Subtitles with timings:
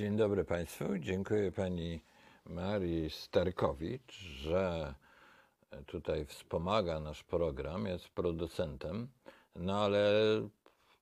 [0.00, 0.98] Dzień dobry Państwu.
[0.98, 2.00] Dziękuję Pani
[2.46, 4.94] Marii Sterkowicz, że
[5.86, 9.08] tutaj wspomaga nasz program, jest producentem.
[9.56, 10.10] No ale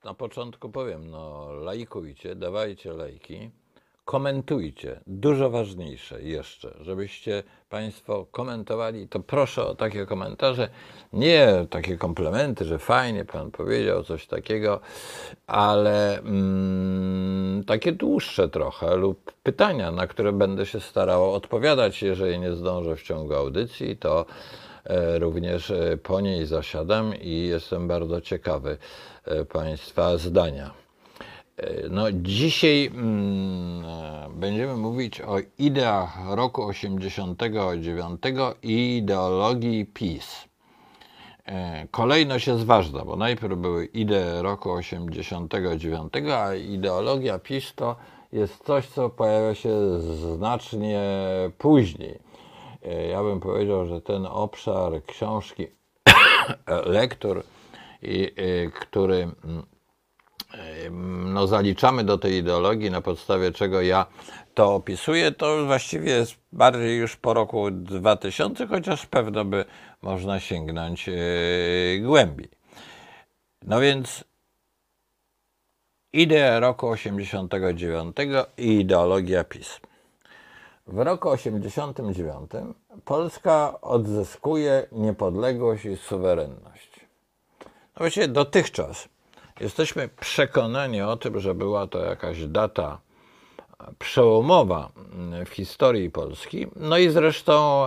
[0.05, 3.51] na początku powiem, no lajkujcie, dawajcie lajki,
[4.09, 5.01] komentujcie.
[5.07, 10.69] Dużo ważniejsze jeszcze, żebyście Państwo komentowali, to proszę o takie komentarze,
[11.13, 14.81] nie takie komplementy, że fajnie Pan powiedział coś takiego,
[15.47, 22.03] ale mm, takie dłuższe trochę lub pytania, na które będę się starał odpowiadać.
[22.03, 24.27] Jeżeli nie zdążę w ciągu audycji, to
[24.85, 28.79] e, również e, po niej zasiadam i jestem bardzo ciekawy
[29.25, 30.88] e, Państwa zdania.
[31.91, 33.85] No, dzisiaj mm,
[34.41, 38.21] będziemy mówić o ideach roku 89
[38.63, 40.49] i ideologii PiS.
[41.91, 47.97] Kolejność jest ważna, bo najpierw były idee roku 89, a ideologia PiS to
[48.33, 50.01] jest coś, co pojawia się
[50.37, 51.03] znacznie
[51.59, 52.19] później.
[53.11, 55.67] Ja bym powiedział, że ten obszar książki
[56.99, 57.43] lektur,
[58.81, 59.29] który
[61.25, 64.07] no, zaliczamy do tej ideologii, na podstawie czego ja
[64.55, 69.65] to opisuję, to właściwie jest bardziej już po roku 2000, chociaż pewno by
[70.03, 72.49] można sięgnąć yy, głębiej.
[73.63, 74.25] No więc
[76.13, 78.17] idea roku 89
[78.59, 79.81] i ideologia PiS.
[80.87, 82.51] W roku 89
[83.05, 87.01] Polska odzyskuje niepodległość i suwerenność.
[87.65, 89.09] No właściwie dotychczas
[89.61, 93.01] Jesteśmy przekonani o tym, że była to jakaś data
[93.99, 94.91] przełomowa
[95.47, 97.85] w historii Polski, no i zresztą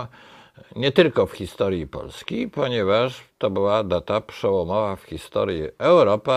[0.76, 6.32] nie tylko w historii Polski, ponieważ to była data przełomowa w historii Europy,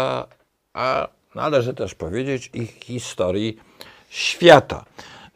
[0.74, 3.58] a należy też powiedzieć i historii
[4.10, 4.86] świata.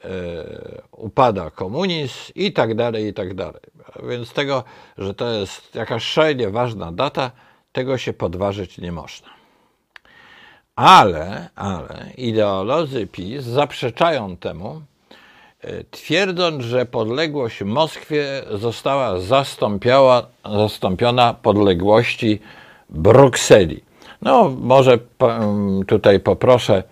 [0.04, 3.62] Yy, upada komunizm i tak dalej, i tak dalej.
[4.10, 4.64] Więc tego,
[4.98, 7.32] że to jest jakaś szalenie ważna data,
[7.72, 9.39] tego się podważyć nie można.
[10.80, 14.82] Ale, ale ideolodzy PiS zaprzeczają temu,
[15.62, 19.16] e, twierdząc, że podległość Moskwie została
[20.46, 22.40] zastąpiona podległości
[22.90, 23.84] Brukseli.
[24.22, 24.98] No, może
[25.88, 26.84] tutaj poproszę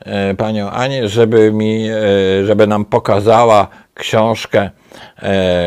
[0.00, 4.70] e, panią Anię, żeby, mi, e, żeby nam pokazała książkę,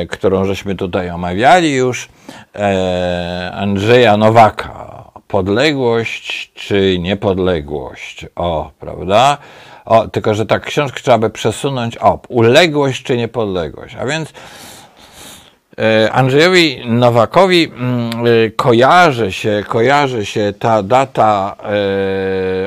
[0.09, 2.09] którą żeśmy tutaj omawiali już,
[3.51, 4.96] Andrzeja Nowaka
[5.27, 8.25] podległość czy niepodległość.
[8.35, 9.37] O, prawda?
[9.85, 11.97] O, tylko, że tak książkę trzeba by przesunąć.
[11.97, 13.95] O, uległość czy niepodległość.
[13.99, 14.33] A więc
[15.79, 18.11] e, Andrzejowi Nowakowi mm,
[18.45, 21.55] e, kojarzy się, kojarzy się ta data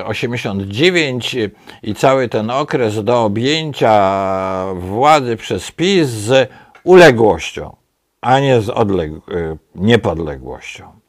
[0.05, 1.51] 89 e,
[1.83, 6.51] i cały ten okres do objęcia władzy przez PiS z
[6.85, 7.77] uległością,
[8.21, 11.01] a nie z odleg- niepodległością.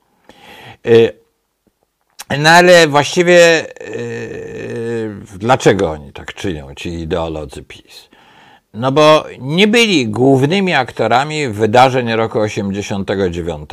[2.40, 3.66] No ale właściwie
[3.96, 8.09] yy, dlaczego oni tak czynią, ci ideolodzy PiS?
[8.74, 13.70] No bo nie byli głównymi aktorami wydarzeń roku 89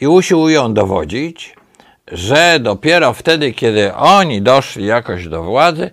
[0.00, 1.56] i usiłują dowodzić,
[2.12, 5.90] że dopiero wtedy, kiedy oni doszli jakoś do władzy,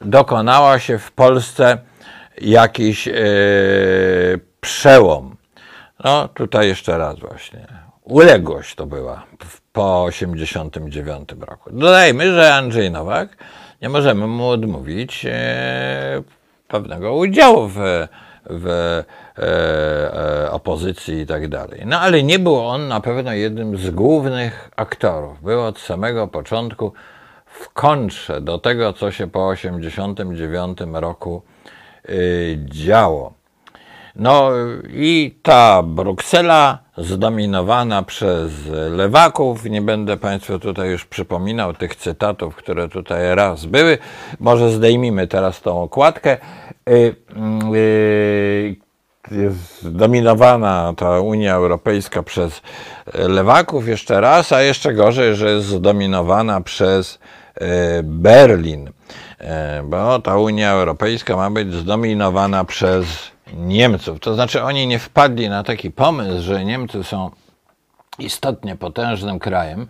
[0.00, 1.78] dokonała się w Polsce
[2.40, 3.14] jakiś yy,
[4.60, 5.36] przełom.
[6.04, 7.66] No tutaj jeszcze raz właśnie.
[8.02, 9.26] Uległość to była
[9.74, 11.70] po 1989 roku.
[11.72, 13.36] Dodajmy, że Andrzej Nowak,
[13.82, 16.22] nie możemy mu odmówić e,
[16.68, 17.78] pewnego udziału w,
[18.50, 19.04] w e,
[19.38, 21.82] e, opozycji i tak dalej.
[21.86, 25.42] No ale nie był on na pewno jednym z głównych aktorów.
[25.42, 26.92] Był od samego początku
[27.46, 31.42] w kontrze do tego, co się po 1989 roku
[32.66, 33.32] działo.
[34.16, 34.50] No
[34.88, 38.52] i ta Bruksela zdominowana przez
[38.90, 43.98] lewaków, nie będę Państwu tutaj już przypominał tych cytatów, które tutaj raz były,
[44.40, 46.36] może zdejmijmy teraz tą okładkę.
[46.90, 47.16] Y,
[47.74, 48.76] y,
[49.30, 52.62] jest zdominowana ta Unia Europejska przez
[53.14, 57.64] lewaków jeszcze raz, a jeszcze gorzej, że jest zdominowana przez y,
[58.02, 58.90] Berlin,
[59.84, 64.20] bo ta Unia Europejska ma być zdominowana przez Niemców.
[64.20, 67.30] To znaczy, oni nie wpadli na taki pomysł, że Niemcy są
[68.18, 69.86] istotnie potężnym krajem,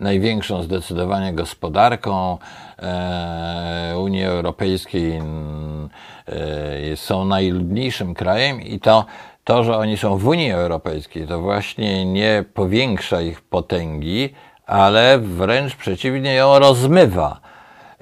[0.00, 2.38] największą zdecydowanie gospodarką
[2.78, 9.04] e, Unii Europejskiej, e, są najludniejszym krajem i to,
[9.44, 14.34] to, że oni są w Unii Europejskiej, to właśnie nie powiększa ich potęgi,
[14.66, 17.40] ale wręcz przeciwnie ją rozmywa.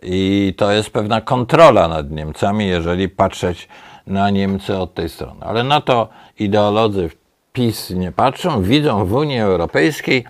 [0.02, 3.68] I to jest pewna kontrola nad Niemcami, jeżeli patrzeć
[4.06, 5.40] na Niemcy od tej strony.
[5.40, 6.08] Ale na to
[6.38, 7.10] ideolodzy
[7.52, 10.24] PiS nie patrzą, widzą w Unii Europejskiej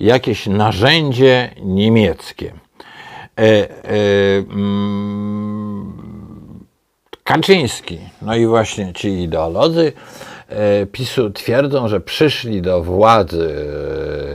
[0.00, 2.52] jakieś narzędzie niemieckie.
[3.38, 3.68] E, e,
[4.38, 6.06] mm,
[7.24, 9.92] Kaczyński, no i właśnie ci ideolodzy
[10.48, 13.66] e, PiSu twierdzą, że przyszli do władzy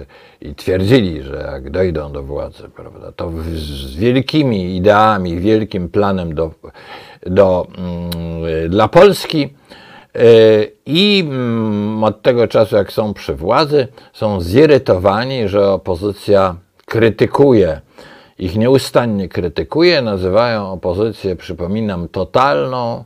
[0.02, 6.36] e, i twierdzili, że jak dojdą do władzy, prawda, to z wielkimi ideami, wielkim planem
[6.36, 6.52] do,
[7.26, 9.54] do, mm, dla Polski
[10.16, 10.24] e,
[10.86, 16.56] i mm, od tego czasu, jak są przy władzy, są zirytowani, że opozycja
[16.86, 17.82] krytykuje
[18.42, 23.04] ich nieustannie krytykuje, nazywają opozycję, przypominam, totalną.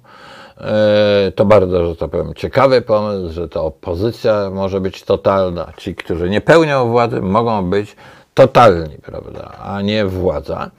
[0.57, 5.73] E, to bardzo, że to powiem, ciekawy pomysł, że to opozycja może być totalna.
[5.77, 7.95] Ci, którzy nie pełnią władzy, mogą być
[8.33, 10.71] totalni, prawda, a nie władza.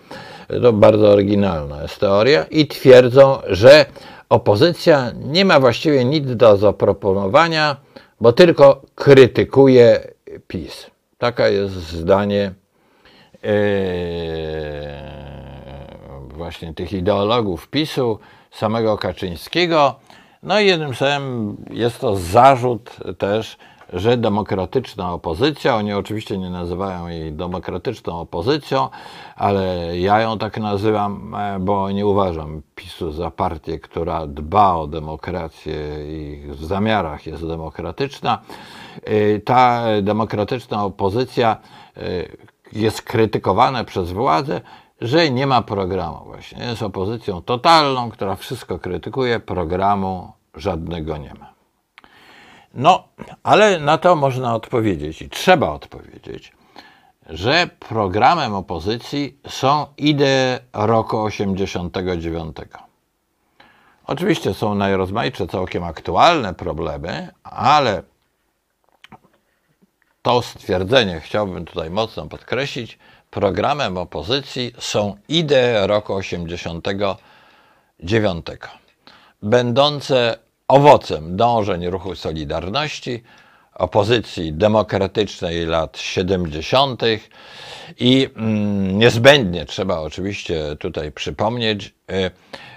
[0.62, 3.86] To bardzo oryginalna jest teoria i twierdzą, że
[4.28, 7.76] opozycja nie ma właściwie nic do zaproponowania,
[8.20, 10.00] bo tylko krytykuje
[10.46, 10.86] PiS.
[11.18, 12.54] Taka jest zdanie
[13.42, 13.50] Yy,
[16.28, 18.18] właśnie tych ideologów PiSu,
[18.56, 19.94] samego Kaczyńskiego.
[20.42, 23.56] No i jednym słowem jest to zarzut też,
[23.92, 28.88] że demokratyczna opozycja, oni oczywiście nie nazywają jej demokratyczną opozycją,
[29.36, 34.86] ale ja ją tak nazywam, e, bo nie uważam PiSu za partię, która dba o
[34.86, 35.76] demokrację
[36.08, 38.42] i w zamiarach jest demokratyczna.
[39.04, 41.56] E, ta demokratyczna opozycja
[41.96, 42.00] e,
[42.72, 44.60] jest krytykowane przez władzę,
[45.00, 46.64] że nie ma programu właśnie.
[46.64, 51.56] Jest opozycją totalną, która wszystko krytykuje, programu żadnego nie ma.
[52.74, 53.08] No,
[53.42, 56.52] ale na to można odpowiedzieć i trzeba odpowiedzieć,
[57.26, 62.56] że programem opozycji są idee roku 89.
[64.06, 68.02] Oczywiście są najrozmaitsze, całkiem aktualne problemy, ale
[70.22, 72.98] to stwierdzenie chciałbym tutaj mocno podkreślić.
[73.30, 78.46] Programem opozycji są idee roku 89,
[79.42, 80.38] będące
[80.68, 83.22] owocem dążeń ruchu Solidarności,
[83.74, 87.02] opozycji demokratycznej lat 70.
[87.98, 91.94] i mm, niezbędnie trzeba oczywiście tutaj przypomnieć,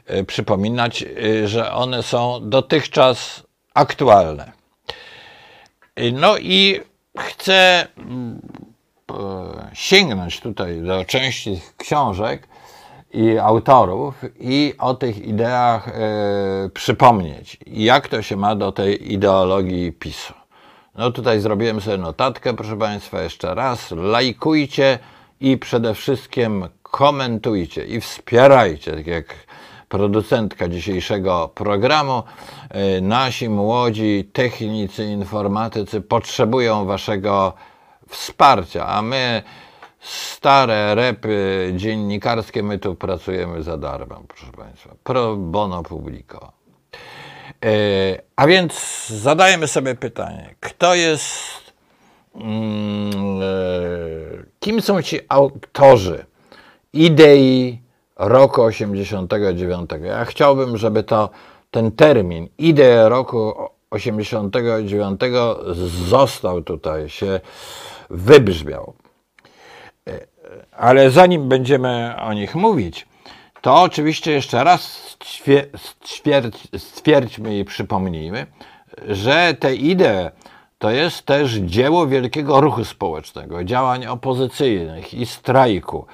[0.10, 3.44] y, y, przypominać, y, że one są dotychczas
[3.74, 4.52] aktualne.
[6.14, 6.80] No i
[7.18, 8.42] chcę mm,
[9.74, 12.48] sięgnąć tutaj do części książek
[13.14, 15.92] i autorów i o tych ideach e,
[16.74, 17.58] przypomnieć.
[17.68, 20.34] Jak to się ma do tej ideologii PiSu.
[20.96, 23.92] No tutaj zrobiłem sobie notatkę, proszę Państwa, jeszcze raz.
[23.92, 25.00] Lajkujcie
[25.40, 29.26] i przede wszystkim komentujcie i wspierajcie, tak jak
[29.90, 32.24] producentka dzisiejszego programu.
[32.70, 37.54] E, nasi młodzi technicy, informatycy potrzebują Waszego
[38.10, 39.44] wsparcia, a my
[40.00, 44.96] stare repy dziennikarskie, my tu pracujemy za darmo, proszę Państwa.
[45.04, 46.52] Pro bono publico.
[47.66, 47.72] E,
[48.36, 51.74] a więc zadajemy sobie pytanie, kto jest,
[52.36, 56.26] mm, e, kim są ci autorzy
[56.94, 57.82] idei
[58.16, 59.90] roku 89.
[60.04, 61.30] Ja chciałbym, żeby to,
[61.72, 63.54] ten termin, ideę roku
[63.92, 65.22] 89
[66.10, 67.40] został tutaj, się
[68.10, 68.94] wybrzmiał.
[70.72, 73.08] Ale zanim będziemy o nich mówić,
[73.62, 75.16] to oczywiście jeszcze raz
[76.78, 78.46] stwierdźmy i przypomnijmy,
[79.08, 80.32] że te idee
[80.78, 86.06] to jest też dzieło wielkiego ruchu społecznego, działań opozycyjnych i strajku,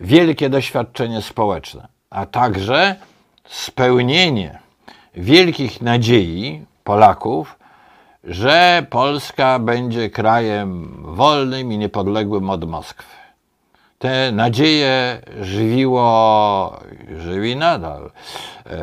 [0.00, 2.96] wielkie doświadczenie społeczne, a także
[3.48, 4.58] spełnienie
[5.14, 7.55] wielkich nadziei Polaków,
[8.26, 13.16] że Polska będzie krajem wolnym i niepodległym od Moskwy.
[13.98, 16.80] Te nadzieje żywiło,
[17.18, 18.10] żywi nadal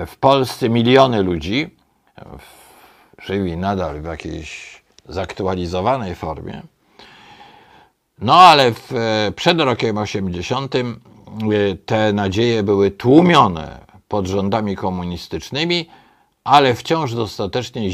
[0.08, 1.76] w Polsce miliony ludzi,
[3.22, 6.62] żywi nadal w jakiejś zaktualizowanej formie.
[8.20, 8.92] No ale w,
[9.36, 10.82] przed rokiem 80 e,
[11.86, 15.90] te nadzieje były tłumione pod rządami komunistycznymi,
[16.44, 17.90] ale wciąż dostatecznie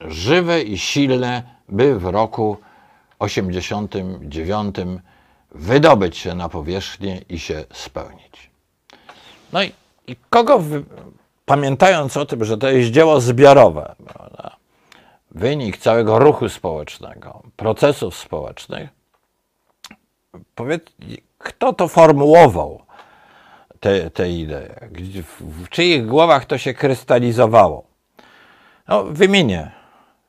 [0.00, 2.56] żywe i silne, by w roku
[3.18, 4.76] 89
[5.50, 8.50] wydobyć się na powierzchnię i się spełnić.
[9.52, 9.72] No i,
[10.06, 10.84] i kogo, wy,
[11.46, 14.56] pamiętając o tym, że to jest dzieło zbiorowe, prawda,
[15.30, 18.90] wynik całego ruchu społecznego, procesów społecznych,
[20.54, 20.82] powiedz,
[21.38, 22.82] kto to formułował,
[23.80, 24.68] te, te idee?
[25.40, 27.87] W czyich głowach to się krystalizowało?
[28.88, 29.70] No, wymienię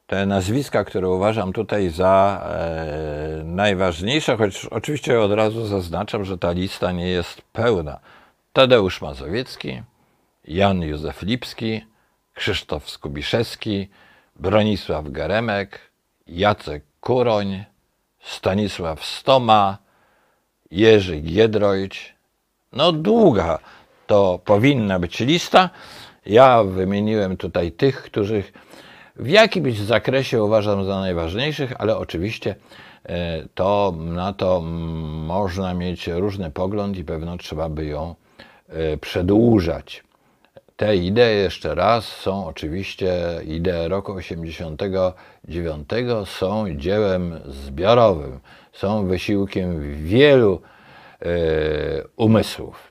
[0.07, 6.51] te nazwiska, które uważam tutaj za e, najważniejsze, choć oczywiście od razu zaznaczam, że ta
[6.51, 7.99] lista nie jest pełna.
[8.53, 9.81] Tadeusz Mazowiecki,
[10.47, 11.85] Jan Józef Lipski,
[12.33, 13.87] Krzysztof Skubiszewski,
[14.35, 15.79] Bronisław Geremek,
[16.27, 17.63] Jacek Kuroń,
[18.19, 19.77] Stanisław Stoma,
[20.71, 22.15] Jerzy Giedroyć.
[22.73, 23.59] No długa
[24.07, 25.69] to powinna być lista.
[26.25, 28.53] Ja wymieniłem tutaj tych, których
[29.15, 32.55] w jakimś zakresie uważam za najważniejszych, ale oczywiście
[33.05, 34.61] e, to na to
[35.27, 38.15] można mieć różny pogląd i pewno trzeba by ją
[38.69, 40.03] e, przedłużać.
[40.79, 43.13] Te idee, jeszcze raz, są oczywiście
[43.45, 45.89] idee roku 89,
[46.25, 48.39] są dziełem zbiorowym,
[48.73, 50.61] są wysiłkiem wielu
[51.21, 51.27] y,
[52.15, 52.88] umysłów.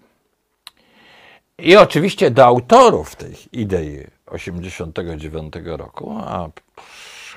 [1.59, 6.49] I oczywiście do autorów tych idei 89 roku, a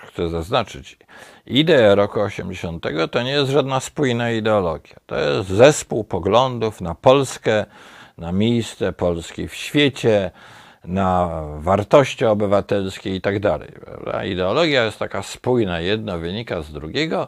[0.08, 0.98] chcę zaznaczyć,
[1.46, 4.96] idea roku 80 to nie jest żadna spójna ideologia.
[5.06, 7.66] To jest zespół poglądów na Polskę,
[8.18, 10.32] na miejsce Polski w świecie,
[10.86, 13.70] na wartości obywatelskie i tak dalej.
[14.26, 17.28] Ideologia jest taka spójna, jedno wynika z drugiego.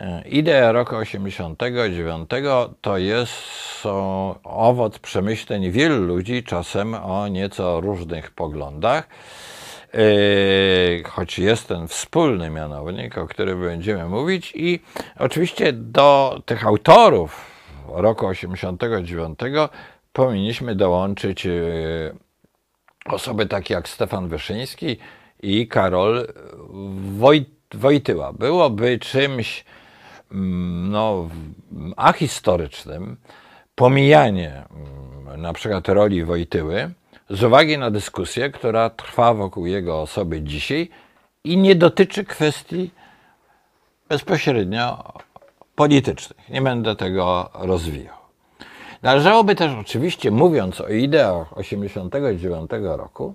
[0.00, 2.30] E, idea roku 89
[2.80, 3.32] to jest
[4.44, 9.08] owoc przemyśleń wielu ludzi, czasem o nieco różnych poglądach,
[9.94, 9.98] e,
[11.08, 14.80] choć jest ten wspólny mianownik, o którym będziemy mówić i
[15.18, 17.46] oczywiście do tych autorów
[17.88, 19.38] roku 89
[20.12, 21.50] powinniśmy dołączyć e,
[23.04, 24.96] osoby takie jak Stefan Wyszyński
[25.42, 26.26] i Karol
[27.18, 27.44] Woj,
[27.74, 28.32] Wojtyła.
[28.32, 29.64] Byłoby czymś
[30.32, 31.28] mm, no,
[31.96, 33.16] ahistorycznym
[33.80, 34.62] pomijanie
[35.30, 36.90] mm, na przykład roli Wojtyły
[37.30, 40.88] z uwagi na dyskusję, która trwa wokół jego osoby dzisiaj
[41.44, 42.90] i nie dotyczy kwestii
[44.08, 45.12] bezpośrednio
[45.74, 46.48] politycznych.
[46.48, 48.16] Nie będę tego rozwijał.
[49.02, 53.34] Należałoby też oczywiście, mówiąc o ideach 1989 roku,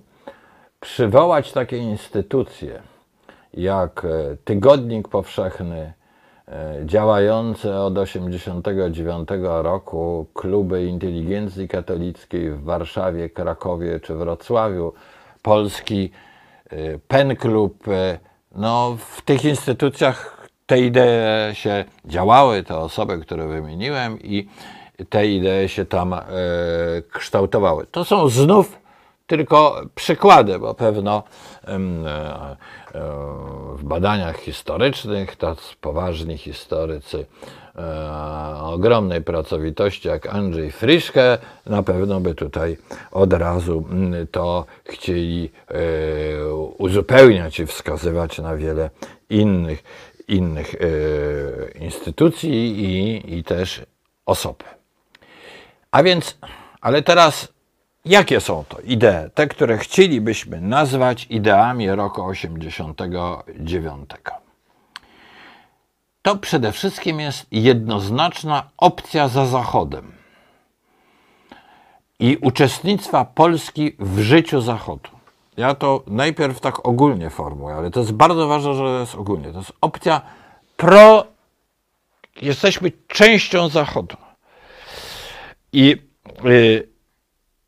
[0.80, 2.82] przywołać takie instytucje
[3.54, 5.92] jak e, Tygodnik Powszechny,
[6.84, 9.28] działające od 1989
[9.62, 14.92] roku kluby inteligencji katolickiej w Warszawie, Krakowie czy Wrocławiu,
[15.42, 16.10] Polski
[16.70, 17.84] e, Pen Klub.
[18.54, 24.48] No, w tych instytucjach te idee się działały, te osoby, które wymieniłem i
[25.08, 26.22] te idee się tam e,
[27.12, 27.86] kształtowały.
[27.90, 28.85] To są znów
[29.26, 31.22] tylko przykłady, bo pewno
[31.64, 31.78] e, e,
[33.74, 37.26] w badaniach historycznych tacy poważni historycy
[38.60, 42.76] o ogromnej pracowitości jak Andrzej Friszke na pewno by tutaj
[43.10, 43.84] od razu
[44.30, 45.50] to chcieli
[46.78, 48.90] uzupełniać i wskazywać na wiele
[49.30, 49.84] innych,
[50.28, 50.74] innych
[51.80, 53.82] instytucji i, i też
[54.26, 54.64] osób.
[55.90, 56.38] A więc,
[56.80, 57.55] ale teraz,
[58.06, 59.30] jakie są to idee?
[59.34, 64.10] Te, które chcielibyśmy nazwać ideami roku 89.
[66.22, 70.12] To przede wszystkim jest jednoznaczna opcja za Zachodem
[72.18, 75.10] i uczestnictwa Polski w życiu Zachodu.
[75.56, 79.52] Ja to najpierw tak ogólnie formułuję, ale to jest bardzo ważne, że to jest ogólnie.
[79.52, 80.20] To jest opcja
[80.76, 81.24] pro.
[82.42, 84.16] Jesteśmy częścią Zachodu.
[85.72, 85.96] I,
[86.44, 86.88] y,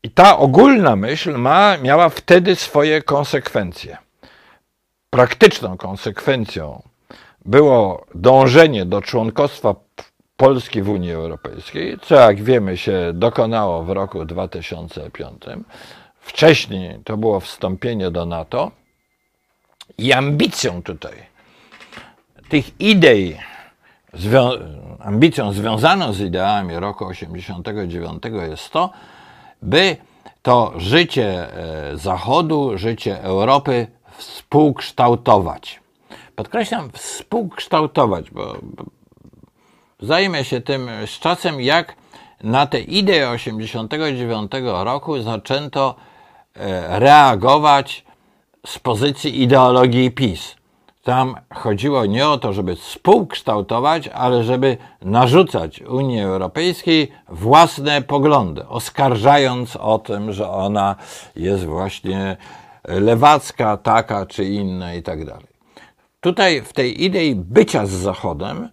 [0.03, 3.97] i ta ogólna myśl ma, miała wtedy swoje konsekwencje.
[5.09, 6.83] Praktyczną konsekwencją
[7.45, 9.75] było dążenie do członkostwa
[10.37, 15.43] Polski w Unii Europejskiej, co jak wiemy się dokonało w roku 2005.
[16.19, 18.71] Wcześniej to było wstąpienie do NATO
[19.97, 21.13] i ambicją tutaj
[22.49, 23.37] tych idei
[24.13, 24.49] zwią
[24.99, 28.89] ambicją związaną z ideami roku 89 jest to,
[29.61, 29.97] by
[30.41, 33.87] to życie e, Zachodu, życie Europy
[34.17, 35.79] współkształtować.
[36.35, 38.55] Podkreślam współkształtować, bo
[39.99, 41.95] zajmę się tym z czasem, jak
[42.43, 45.95] na te idee 89 roku zaczęto
[46.55, 48.05] e, reagować
[48.65, 50.55] z pozycji ideologii PiS.
[51.03, 59.75] Tam chodziło nie o to, żeby współkształtować, ale żeby narzucać Unii Europejskiej własne poglądy, oskarżając
[59.75, 60.95] o tym, że ona
[61.35, 62.37] jest właśnie
[62.83, 65.47] lewacka, taka czy inna i tak dalej.
[66.21, 68.69] Tutaj w tej idei bycia z Zachodem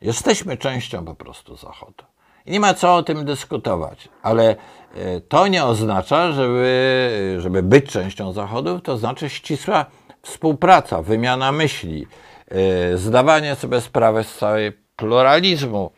[0.00, 2.04] jesteśmy częścią po prostu Zachodu.
[2.46, 4.56] I nie ma co o tym dyskutować, ale
[4.94, 9.86] e, to nie oznacza, żeby, żeby być częścią Zachodu, to znaczy ścisła
[10.24, 12.06] współpraca, wymiana myśli,
[12.48, 15.90] e, zdawanie sobie sprawy z całej pluralizmu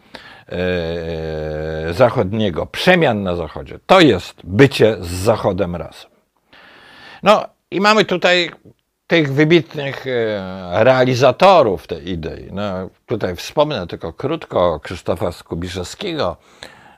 [1.90, 3.78] zachodniego, przemian na Zachodzie.
[3.86, 6.10] To jest bycie z Zachodem razem.
[7.22, 8.50] No i mamy tutaj
[9.06, 12.48] tych wybitnych e, realizatorów tej idei.
[12.52, 12.62] No,
[13.06, 16.36] tutaj wspomnę tylko krótko Krzysztofa Skubiszewskiego,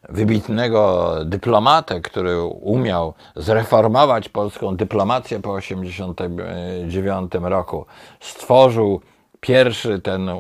[0.09, 7.87] wybitnego dyplomatę, który umiał zreformować polską dyplomację po 1989 roku.
[8.21, 9.01] Stworzył
[9.41, 10.31] pierwszy ten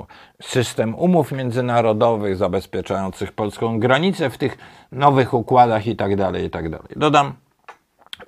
[0.42, 4.58] system umów międzynarodowych zabezpieczających polską granicę w tych
[4.92, 6.64] nowych układach i tak dalej, i tak.
[6.96, 7.32] Dodam,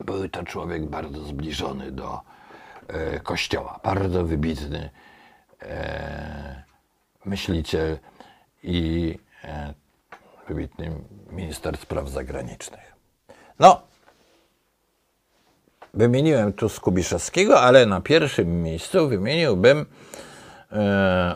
[0.00, 2.20] był to człowiek bardzo zbliżony do
[2.88, 4.90] e, Kościoła, bardzo wybitny
[5.62, 6.62] e,
[7.25, 7.99] myśliciel
[8.62, 9.75] i e,
[10.50, 10.90] wybitny
[11.30, 12.95] minister spraw zagranicznych.
[13.59, 13.83] No,
[15.95, 19.87] wymieniłem tu Skubiszewskiego, ale na pierwszym miejscu wymieniłbym,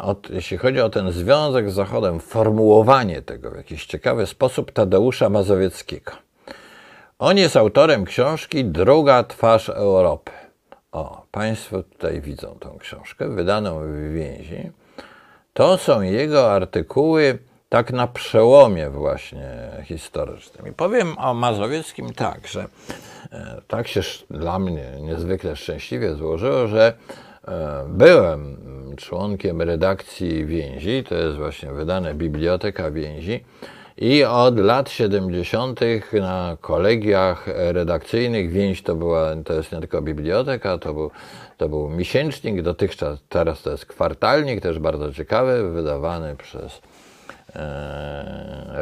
[0.00, 5.28] od, jeśli chodzi o ten związek z Zachodem, formułowanie tego w jakiś ciekawy sposób Tadeusza
[5.28, 6.12] Mazowieckiego.
[7.18, 10.32] On jest autorem książki Druga twarz Europy.
[10.92, 14.70] O, Państwo tutaj widzą tą książkę, wydaną w więzi.
[15.52, 17.38] To są jego artykuły
[17.74, 19.50] tak na przełomie właśnie
[19.84, 20.66] historycznym.
[20.66, 22.66] I powiem o Mazowieckim tak, że
[23.32, 24.00] e, tak się
[24.30, 26.92] dla mnie niezwykle szczęśliwie złożyło, że
[27.48, 28.56] e, byłem
[28.96, 33.44] członkiem redakcji Więzi, to jest właśnie wydane Biblioteka Więzi,
[33.98, 35.80] i od lat 70.
[36.12, 41.10] na kolegiach redakcyjnych więź to była, to jest nie tylko biblioteka, to był,
[41.56, 46.80] to był miesięcznik, dotychczas, teraz to jest kwartalnik, też bardzo ciekawy, wydawany przez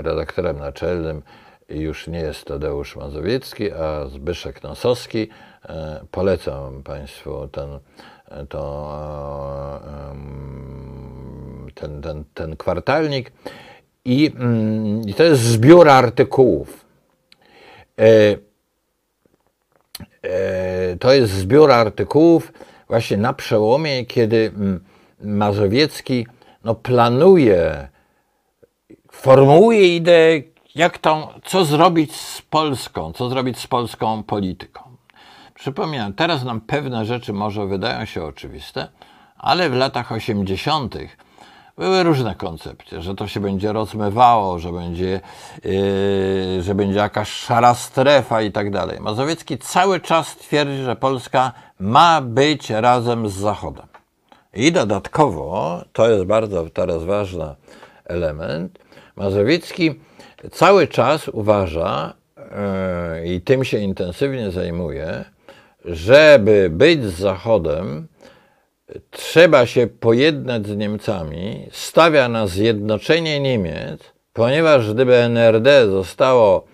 [0.02, 1.22] redaktorem naczelnym
[1.68, 5.28] już nie jest Tadeusz Mazowiecki, a Zbyszek Nosowski.
[5.68, 7.78] E, polecam Państwu ten,
[8.48, 10.14] to, e,
[11.74, 13.32] ten, ten, ten kwartalnik.
[14.04, 16.84] I, mm, I, to jest zbiór artykułów.
[17.98, 18.36] E,
[20.22, 22.52] e, to jest zbiór artykułów
[22.88, 24.84] właśnie na przełomie, kiedy mm,
[25.20, 26.26] Mazowiecki
[26.64, 27.88] no, planuje,
[29.22, 30.42] formułuje ideę,
[30.74, 34.82] jak tą, co zrobić z Polską, co zrobić z polską polityką.
[35.54, 38.88] Przypominam, teraz nam pewne rzeczy może wydają się oczywiste,
[39.36, 40.94] ale w latach 80
[41.78, 45.20] były różne koncepcje, że to się będzie rozmywało, że będzie,
[45.64, 49.00] yy, że będzie jakaś szara strefa i tak dalej.
[49.00, 53.86] Mazowiecki cały czas twierdzi, że Polska ma być razem z Zachodem.
[54.54, 57.54] I dodatkowo, to jest bardzo teraz ważny
[58.04, 58.78] element,
[59.16, 60.00] Mazowiecki
[60.50, 62.14] cały czas uważa,
[63.20, 65.24] yy, i tym się intensywnie zajmuje,
[65.84, 68.08] żeby być z Zachodem,
[69.10, 74.00] trzeba się pojednać z Niemcami, stawia na zjednoczenie Niemiec,
[74.32, 76.64] ponieważ gdyby NRD zostało,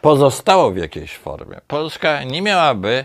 [0.00, 3.04] pozostało w jakiejś formie, Polska nie miałaby,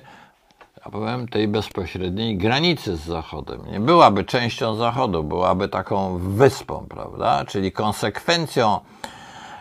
[0.85, 3.61] ja powiem, tej bezpośredniej granicy z Zachodem.
[3.71, 7.45] Nie byłaby częścią Zachodu, byłaby taką wyspą, prawda?
[7.45, 8.79] Czyli konsekwencją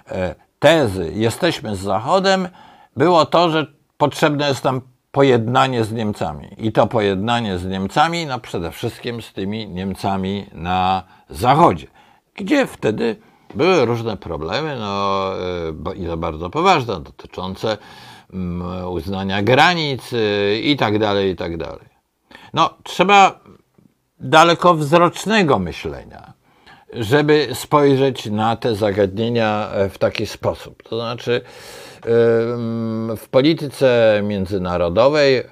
[0.09, 2.49] e, tezy jesteśmy z Zachodem
[2.97, 4.81] było to, że potrzebne jest nam
[5.13, 6.49] pojednanie z Niemcami.
[6.59, 11.87] I to pojednanie z Niemcami, no przede wszystkim z tymi Niemcami na Zachodzie,
[12.35, 13.17] gdzie wtedy
[13.55, 15.31] były różne problemy, no
[15.93, 17.79] e, i to bardzo poważne, dotyczące
[18.91, 20.11] uznania granic
[20.63, 21.89] i tak dalej, i tak dalej.
[22.55, 23.41] No, trzeba
[24.21, 26.33] dalekowzrocznego myślenia,
[26.93, 30.83] żeby spojrzeć na te zagadnienia w taki sposób.
[30.83, 31.41] To znaczy,
[33.17, 35.43] w polityce międzynarodowej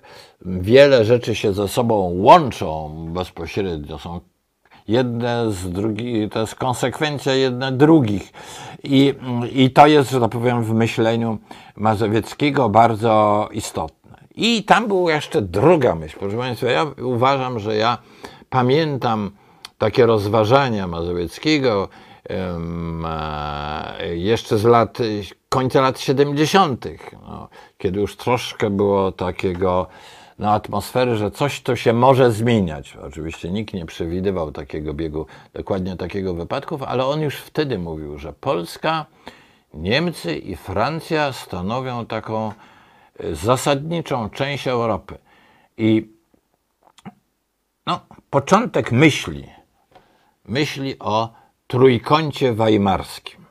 [0.44, 4.20] wiele rzeczy się ze sobą łączą bezpośrednio, są
[4.90, 8.32] jedne z drugich, to jest konsekwencja jedne drugich.
[8.82, 9.14] I,
[9.52, 11.38] I to jest, że tak powiem, w myśleniu
[11.76, 14.18] Mazowieckiego bardzo istotne.
[14.34, 16.18] I tam była jeszcze druga myśl.
[16.18, 17.98] Proszę Państwa, ja uważam, że ja
[18.50, 19.30] pamiętam
[19.78, 21.88] takie rozważania Mazowieckiego,
[24.14, 24.98] jeszcze z lat,
[25.48, 26.86] końca lat 70.,
[27.28, 27.48] no,
[27.78, 29.86] kiedy już troszkę było takiego
[30.40, 32.96] no, atmosfery, że coś to się może zmieniać.
[32.96, 38.32] Oczywiście nikt nie przewidywał takiego biegu, dokładnie takiego wypadków, ale on już wtedy mówił, że
[38.32, 39.06] Polska,
[39.74, 42.52] Niemcy i Francja stanowią taką
[43.18, 45.18] e, zasadniczą część Europy.
[45.78, 46.08] I
[47.86, 48.00] no,
[48.30, 49.46] początek myśli,
[50.44, 51.32] myśli o
[51.66, 53.44] trójkącie weimarskim.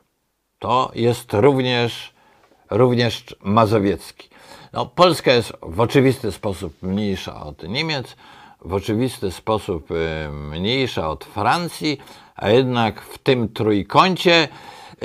[0.60, 2.14] to jest również,
[2.70, 4.30] również mazowiecki.
[4.74, 8.16] No, Polska jest w oczywisty sposób mniejsza od Niemiec,
[8.66, 11.98] w oczywisty sposób y, mniejsza od Francji,
[12.36, 14.48] a jednak w tym trójkącie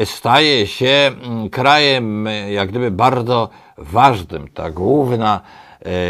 [0.04, 3.48] staje się mm, krajem y, jak gdyby bardzo
[3.78, 4.48] ważnym.
[4.48, 5.40] Ta główna,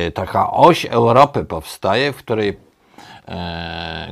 [0.06, 2.64] y, taka oś Europy powstaje, w której,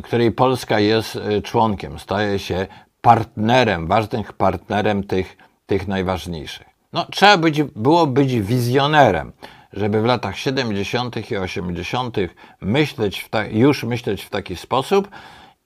[0.02, 2.66] której Polska jest członkiem, staje się
[3.00, 6.71] partnerem, ważnym partnerem tych, tych najważniejszych.
[6.92, 9.33] No, trzeba być, było być wizjonerem,
[9.72, 11.31] żeby w latach 70.
[11.31, 12.16] i 80.
[12.61, 15.09] myśleć ta, już myśleć w taki sposób,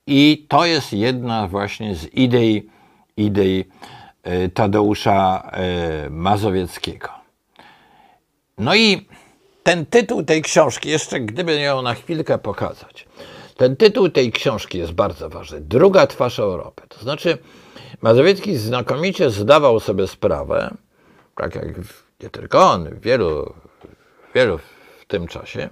[0.07, 2.69] i to jest jedna właśnie z idei,
[3.17, 3.65] idei
[4.23, 7.09] e, Tadeusza e, Mazowieckiego.
[8.57, 9.07] No i
[9.63, 13.07] ten tytuł tej książki, jeszcze gdyby ją na chwilkę pokazać,
[13.57, 15.61] ten tytuł tej książki jest bardzo ważny.
[15.61, 16.83] Druga twarz Europy.
[16.89, 17.37] To znaczy,
[18.01, 20.77] Mazowiecki znakomicie zdawał sobie sprawę,
[21.37, 21.65] tak jak
[22.23, 23.53] nie tylko on, wielu,
[24.35, 24.57] wielu
[24.99, 25.69] w tym czasie,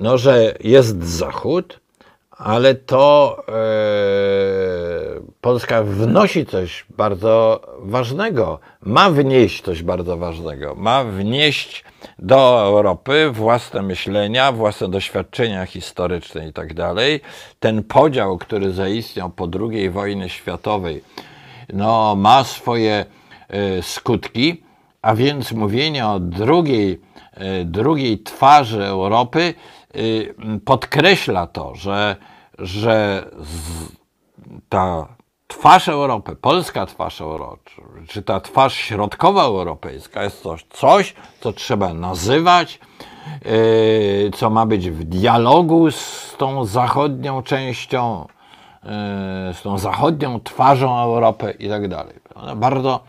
[0.00, 1.80] no, że jest Zachód,
[2.30, 3.52] ale to e,
[5.40, 11.84] Polska wnosi coś bardzo ważnego, ma wnieść coś bardzo ważnego, ma wnieść
[12.18, 17.20] do Europy własne myślenia, własne doświadczenia historyczne i tak dalej.
[17.60, 21.02] Ten podział, który zaistniał po II wojnie światowej,
[21.72, 23.04] no, ma swoje
[23.48, 24.67] e, skutki,
[25.02, 27.00] a więc mówienie o drugiej,
[27.32, 29.54] e, drugiej twarzy Europy
[29.96, 30.34] y,
[30.64, 32.16] podkreśla to, że,
[32.58, 33.24] że
[34.68, 35.08] ta
[35.46, 37.70] twarz Europy, polska twarz Europy,
[38.08, 42.80] czy ta twarz środkowa europejska jest coś, coś co trzeba nazywać,
[43.46, 48.26] y, co ma być w dialogu z tą zachodnią częścią,
[49.52, 52.14] z tą zachodnią twarzą Europy i tak dalej.
[52.56, 53.00] Bardzo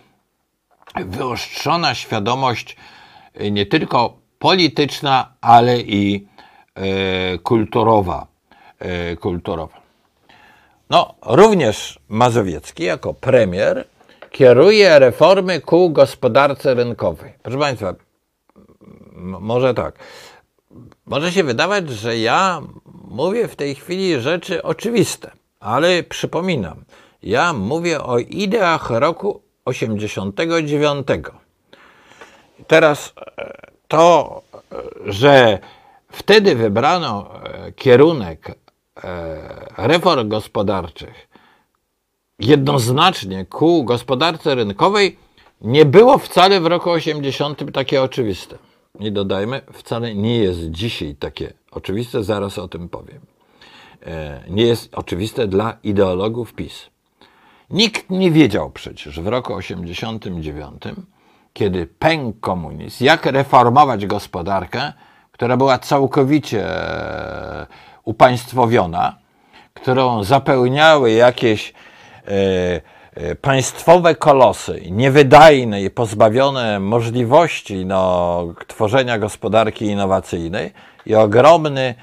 [0.96, 2.76] wyostrzona świadomość
[3.42, 6.28] y, nie tylko polityczna, ale i
[6.76, 8.28] e, kulturowa.
[8.80, 9.80] E, kulturowa.
[10.90, 13.88] No, również Mazowiecki jako premier
[14.32, 17.34] kieruje reformy ku gospodarce rynkowej.
[17.44, 17.94] Proszę Państwa,
[19.40, 20.00] może tak.
[21.06, 22.62] Może się wydawać, że ja
[23.08, 26.84] mówię w tej chwili rzeczy oczywiste, ale przypominam,
[27.24, 31.08] ja mówię o ideach roku 89.
[32.68, 34.42] Teraz e, to,
[35.06, 35.60] że
[36.12, 38.56] wtedy wybrano e, kierunek e,
[39.78, 41.30] reform gospodarczych
[42.40, 45.18] jednoznacznie ku gospodarce rynkowej,
[45.62, 48.58] nie było wcale w roku 80 takie oczywiste.
[49.00, 53.20] Nie dodajmy, wcale nie jest dzisiaj takie oczywiste, zaraz o tym powiem.
[54.50, 56.90] Nie jest oczywiste dla ideologów PiS.
[57.72, 60.84] Nikt nie wiedział przecież w roku 89,
[61.54, 64.94] kiedy pękł komunizm, jak reformować gospodarkę,
[65.32, 67.68] która była całkowicie e,
[68.04, 69.16] upaństwowiona,
[69.74, 71.74] którą zapełniały jakieś
[72.28, 72.32] e,
[73.14, 80.74] e, państwowe kolosy, niewydajne i pozbawione możliwości no, tworzenia gospodarki innowacyjnej
[81.06, 81.96] i ogromny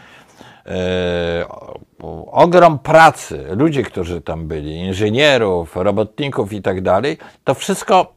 [2.27, 8.15] ogrom pracy, ludzi, którzy tam byli, inżynierów, robotników i tak dalej, to wszystko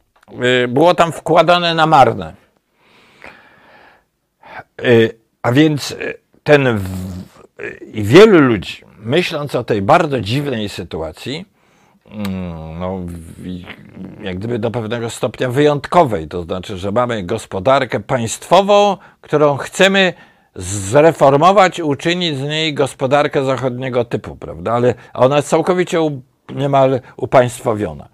[0.64, 2.34] y, było tam wkładane na marne.
[4.82, 6.80] Y, a więc y, ten
[7.94, 11.46] i wielu ludzi, myśląc o tej bardzo dziwnej sytuacji,
[12.12, 13.00] mm, no,
[14.24, 20.14] jak gdyby do pewnego stopnia wyjątkowej, to znaczy, że mamy gospodarkę państwową, którą chcemy
[20.60, 24.74] zreformować, uczynić z niej gospodarkę zachodniego typu, prawda?
[24.74, 26.22] Ale ona jest całkowicie u,
[26.56, 28.08] niemal upaństwowiona.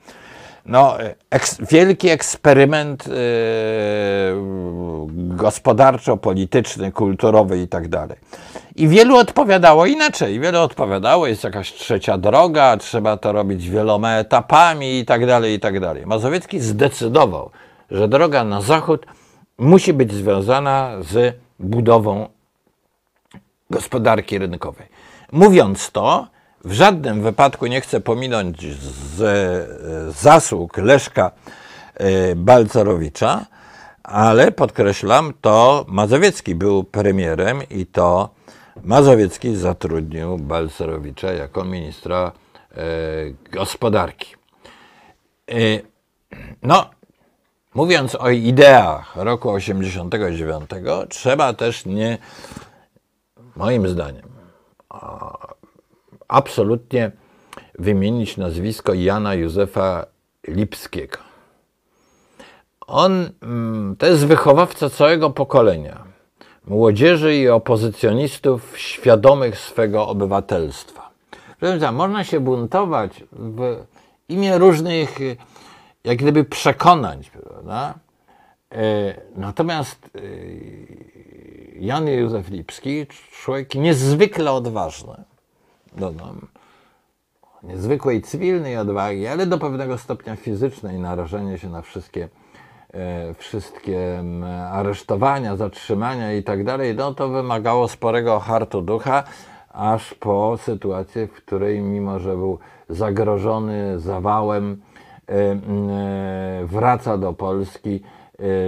[0.65, 0.97] No,
[1.29, 3.13] eks, wielki eksperyment yy,
[5.35, 8.17] gospodarczo-polityczny, kulturowy i tak dalej.
[8.75, 10.39] I wielu odpowiadało inaczej.
[10.39, 15.59] Wielu odpowiadało, jest jakaś trzecia droga, trzeba to robić wieloma etapami i tak dalej, i
[15.59, 16.05] tak dalej.
[16.05, 17.49] Mazowiecki zdecydował,
[17.91, 19.05] że droga na zachód
[19.57, 22.27] musi być związana z budową
[23.75, 24.87] gospodarki rynkowej.
[25.31, 26.27] Mówiąc to,
[26.65, 31.31] w żadnym wypadku nie chcę pominąć z e, zasług Leszka
[31.93, 33.45] e, Balcerowicza,
[34.03, 38.29] ale podkreślam, to Mazowiecki był premierem i to
[38.83, 42.31] Mazowiecki zatrudnił Balcerowicza jako ministra
[42.71, 42.81] e,
[43.51, 44.35] gospodarki.
[46.63, 46.89] No,
[47.73, 50.69] mówiąc o ideach roku 89,
[51.09, 52.17] trzeba też nie
[53.55, 54.29] moim zdaniem,
[56.27, 57.11] absolutnie
[57.79, 60.05] wymienić nazwisko Jana Józefa
[60.47, 61.17] Lipskiego.
[62.87, 66.03] On mm, to jest wychowawca całego pokolenia
[66.67, 71.09] młodzieży i opozycjonistów świadomych swego obywatelstwa.
[71.91, 73.83] Można się buntować w
[74.29, 75.19] imię różnych,
[76.03, 77.93] jak gdyby, przekonań, prawda?
[78.71, 80.19] E, natomiast e,
[81.79, 85.23] Jan Józef Lipski, człowiek niezwykle odważny,
[85.97, 86.47] dodam,
[87.63, 92.29] niezwykłej cywilnej odwagi, ale do pewnego stopnia fizycznej, narażenie się na wszystkie,
[92.93, 94.23] e, wszystkie
[94.71, 99.23] aresztowania, zatrzymania i tak dalej, no to wymagało sporego hartu ducha,
[99.69, 102.59] aż po sytuację, w której mimo, że był
[102.89, 104.81] zagrożony zawałem,
[106.65, 108.01] wraca do Polski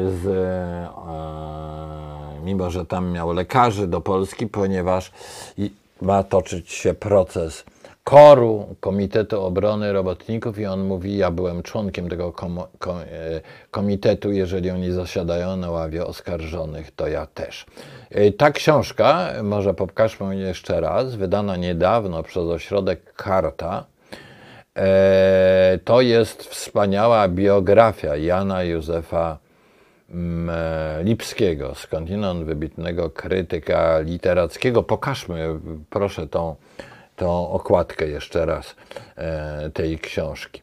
[0.06, 0.24] z
[2.44, 5.12] mimo że tam miał lekarzy do Polski, ponieważ
[6.02, 7.64] ma toczyć się proces
[8.08, 13.04] koru Komitetu Obrony Robotników i on mówi, ja byłem członkiem tego kom kom e,
[13.72, 17.66] komitetu, jeżeli oni zasiadają na ławie oskarżonych, to ja też.
[18.10, 23.86] E, ta książka, może pokażmy jeszcze raz, wydana niedawno przez ośrodek Karta,
[24.76, 29.38] e, to jest wspaniała biografia Jana Józefa
[31.04, 34.84] Lipskiego, skądinąd wybitnego krytyka literackiego.
[34.84, 36.56] Pokażmy, proszę, tą,
[37.16, 38.76] tą okładkę jeszcze raz
[39.16, 40.62] e, tej książki.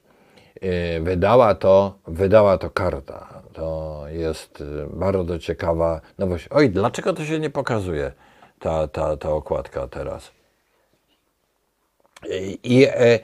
[0.60, 3.42] E, wydała to, wydała to karta.
[3.52, 6.46] To jest bardzo ciekawa nowość.
[6.50, 8.12] Oj, dlaczego to się nie pokazuje,
[8.58, 10.30] ta, ta, ta okładka teraz?
[12.62, 13.18] I, e, e,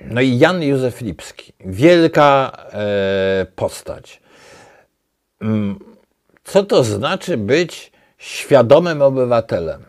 [0.00, 4.25] no i Jan Józef Lipski, wielka e, postać Mm,
[6.44, 9.84] co to znaczy być świadomym obywatelem?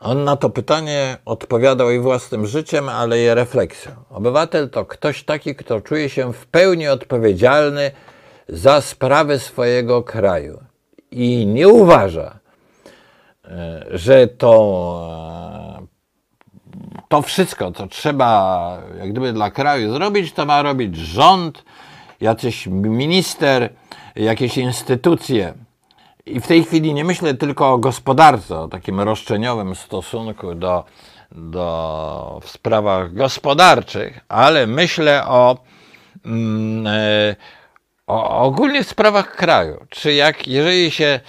[0.00, 3.92] On na to pytanie odpowiadał i własnym życiem, ale i refleksją.
[4.10, 7.90] Obywatel to ktoś taki, kto czuje się w pełni odpowiedzialny
[8.48, 10.60] za sprawy swojego kraju
[11.10, 12.38] i nie uważa,
[13.44, 14.56] e, że to,
[15.82, 21.64] e, to wszystko, co trzeba jak gdyby dla kraju zrobić, to ma robić rząd,
[22.20, 23.72] jacyś minister,
[24.16, 25.54] jakieś instytucje.
[26.26, 30.84] I w tej chwili nie myślę tylko o gospodarce, o takim roszczeniowym stosunku do,
[31.32, 35.56] do w sprawach gospodarczych, ale myślę o,
[36.24, 37.36] mm, e,
[38.06, 39.86] o ogólnie sprawach kraju.
[39.88, 41.20] Czy jak, jeżeli się,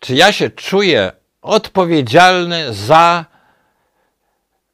[0.00, 3.24] czy ja się czuję odpowiedzialny za,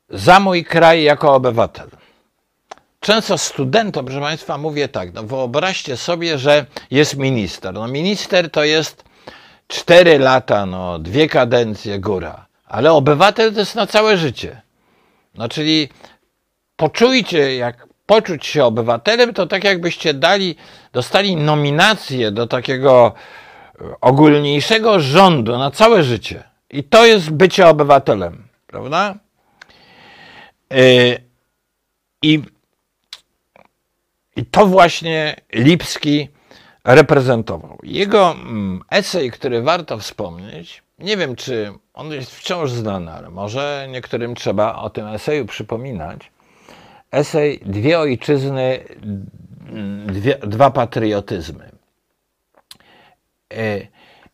[0.09, 1.89] za mój kraj jako obywatel?
[3.05, 7.75] Często studentom, proszę Państwa, mówię tak, no wyobraźcie sobie, że jest minister.
[7.75, 9.05] No minister to jest
[9.69, 12.47] cztery lata, no dwie kadencje, góra.
[12.67, 14.63] Ale obywatel to jest na całe życie.
[15.35, 15.89] No czyli
[16.77, 20.57] poczujcie, jak poczuć się obywatelem, to tak jakbyście dali,
[20.93, 23.15] dostali nominację do takiego
[24.01, 26.45] ogólniejszego rządu na całe życie.
[26.71, 29.15] I to jest bycie obywatelem, prawda?
[30.71, 31.19] Yy,
[32.23, 32.54] I
[34.37, 36.29] i to właśnie Lipski
[36.85, 37.79] reprezentował.
[37.83, 43.89] Jego mm, esej, który warto wspomnieć, nie wiem czy on jest wciąż znany, ale może
[43.91, 46.31] niektórym trzeba o tym eseju przypominać.
[47.11, 48.85] Esej Dwie ojczyzny,
[50.07, 51.71] dwie, dwa patriotyzmy.
[53.53, 53.87] E,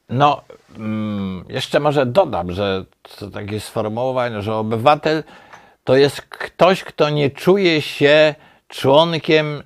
[0.09, 0.43] no,
[0.77, 2.85] mm, jeszcze może dodam, że
[3.19, 5.25] to takie sformułowanie, że obywatel
[5.85, 8.35] to jest ktoś, kto nie czuje się
[8.69, 9.63] członkiem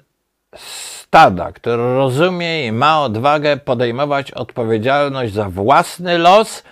[0.56, 6.62] stada, który rozumie i ma odwagę podejmować odpowiedzialność za własny los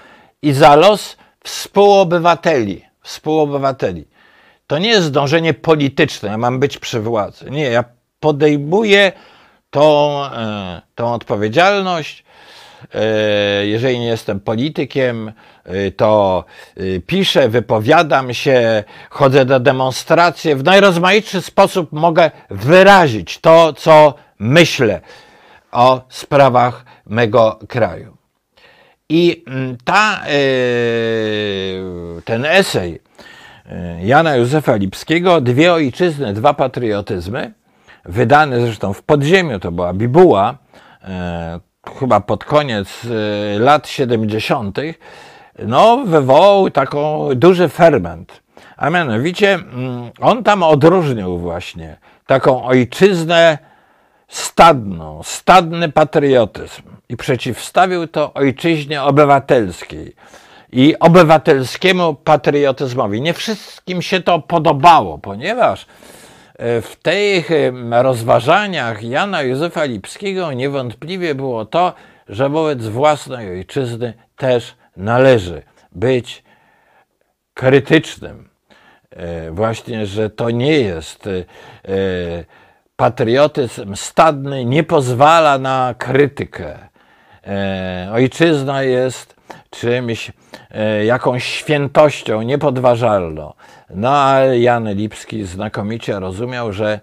[0.43, 2.85] i za los współobywateli.
[3.03, 4.05] współobywateli.
[4.67, 7.51] To nie jest dążenie polityczne, ja mam być przy władzy.
[7.51, 7.85] Nie, ja
[8.21, 9.13] podejmuję
[9.71, 12.25] tą, e, tą odpowiedzialność.
[12.95, 15.33] E, jeżeli nie jestem politykiem,
[15.71, 16.45] Y, to
[16.81, 20.55] y, piszę, wypowiadam się, chodzę do demonstracji.
[20.55, 25.01] W najrozmaitszy sposób mogę wyrazić to, co myślę
[25.73, 28.17] o sprawach mego kraju.
[29.09, 30.21] I mm, ta,
[32.25, 33.03] ten esej
[34.03, 37.53] Jana Józefa Lipskiego, Dwie ojczyzny, dwa patriotyzmy,
[38.05, 40.59] wydany zresztą w podziemiu, to była bibuła,
[41.99, 42.89] chyba pod koniec
[43.59, 44.79] lat 70.,
[45.59, 48.43] no, wywołał taką duży ferment.
[48.77, 53.59] A mianowicie mm, on tam odróżnił właśnie taką ojczyznę
[54.29, 60.15] stadną, stadny patriotyzm i przeciwstawił to ojczyźnie obywatelskiej
[60.73, 63.23] i obywatelskiemu patriotyzmowi.
[63.23, 65.87] Nie wszystkim się to podobało, ponieważ
[66.59, 67.51] w tych
[67.91, 71.95] rozważaniach Jana Józefa Lipskiego niewątpliwie było to,
[72.29, 75.63] że wobec własnej ojczyzny też należy
[75.93, 76.45] być
[77.55, 78.49] krytycznym.
[79.11, 81.31] E, właśnie, że to nie jest e,
[82.97, 86.79] patriotyzm stadny, nie pozwala na krytykę.
[87.47, 89.37] E, ojczyzna jest
[89.71, 90.33] czymś,
[91.05, 93.53] jakąś świętością niepodważalną.
[93.95, 97.01] No ale Jan Lipski znakomicie rozumiał, że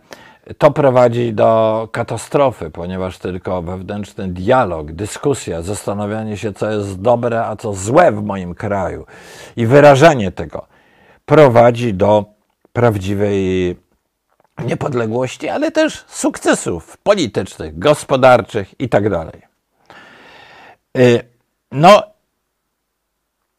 [0.57, 7.55] to prowadzi do katastrofy, ponieważ tylko wewnętrzny dialog, dyskusja, zastanawianie się, co jest dobre, a
[7.55, 9.05] co złe w moim kraju
[9.57, 10.67] i wyrażanie tego
[11.25, 12.25] prowadzi do
[12.73, 13.75] prawdziwej
[14.65, 19.09] niepodległości, ale też sukcesów politycznych, gospodarczych itd.
[19.09, 19.49] Tak
[20.97, 21.23] y,
[21.71, 22.03] no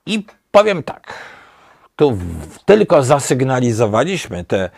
[0.06, 1.14] i powiem tak,
[2.00, 2.18] tu
[2.64, 4.70] tylko zasygnalizowaliśmy te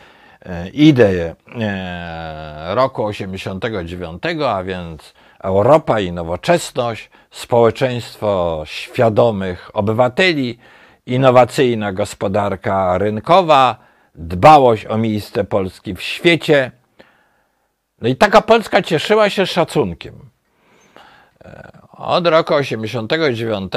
[0.46, 10.58] E, ideę e, roku 89, a więc Europa i nowoczesność, społeczeństwo świadomych obywateli,
[11.06, 13.76] innowacyjna gospodarka rynkowa,
[14.14, 16.70] dbałość o miejsce Polski w świecie.
[18.00, 20.14] No i taka Polska cieszyła się szacunkiem.
[21.96, 23.72] Od roku 89,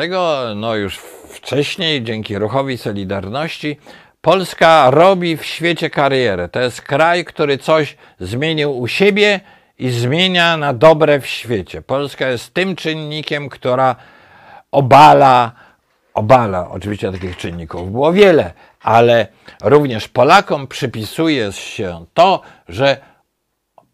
[0.56, 0.97] no już
[1.30, 3.78] wcześniej, dzięki ruchowi Solidarności,
[4.21, 6.49] Polska robi w świecie karierę.
[6.49, 9.39] To jest kraj, który coś zmienił u siebie
[9.80, 11.82] i zmienia na dobre w świecie.
[11.82, 13.95] Polska jest tym czynnikiem, która
[14.71, 15.51] obala,
[16.13, 19.28] obala, oczywiście takich czynników było wiele, ale
[19.63, 22.97] również Polakom przypisuje się to, że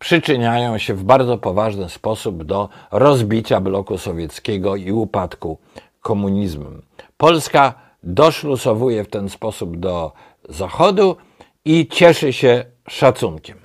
[0.02, 5.58] przyczyniają się w bardzo poważny sposób do rozbicia bloku sowieckiego i upadku
[6.02, 6.66] komunizmu.
[7.18, 10.12] Polska doszlusowuje w ten sposób do
[10.50, 11.18] Zachodu
[11.66, 13.58] i cieszy się szacunkiem.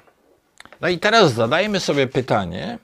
[0.81, 2.79] No i teraz zadajmy sobie pytanie,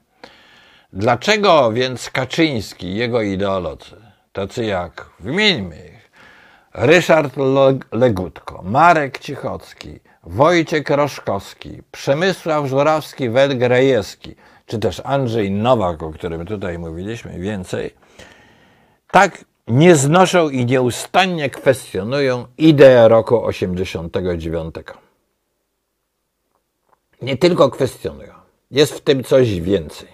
[0.92, 3.96] dlaczego więc Kaczyński i jego ideolodzy,
[4.32, 6.10] tacy jak, wymieńmy ich,
[6.74, 7.34] Ryszard
[7.92, 14.34] Legutko, Marek Cichocki, Wojciech Roszkowski, Przemysław Żurawski-Welgrejewski,
[14.66, 17.94] czy też Andrzej Nowak, o którym tutaj mówiliśmy więcej,
[19.10, 24.74] tak nie znoszą i nieustannie kwestionują ideę roku 89.
[27.22, 28.34] Nie tylko kwestionują,
[28.70, 30.08] jest w tym coś więcej.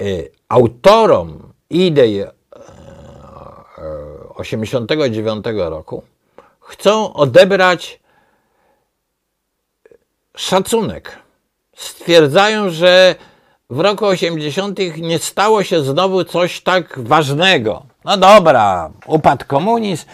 [0.00, 0.04] E,
[0.48, 2.24] autorom idei
[4.34, 6.02] 89 e, roku
[6.60, 8.01] chcą odebrać
[10.36, 11.18] szacunek.
[11.76, 13.14] Stwierdzają, że
[13.70, 14.78] w roku 80.
[14.98, 17.82] nie stało się znowu coś tak ważnego.
[18.04, 20.06] No dobra, upadł komunizm,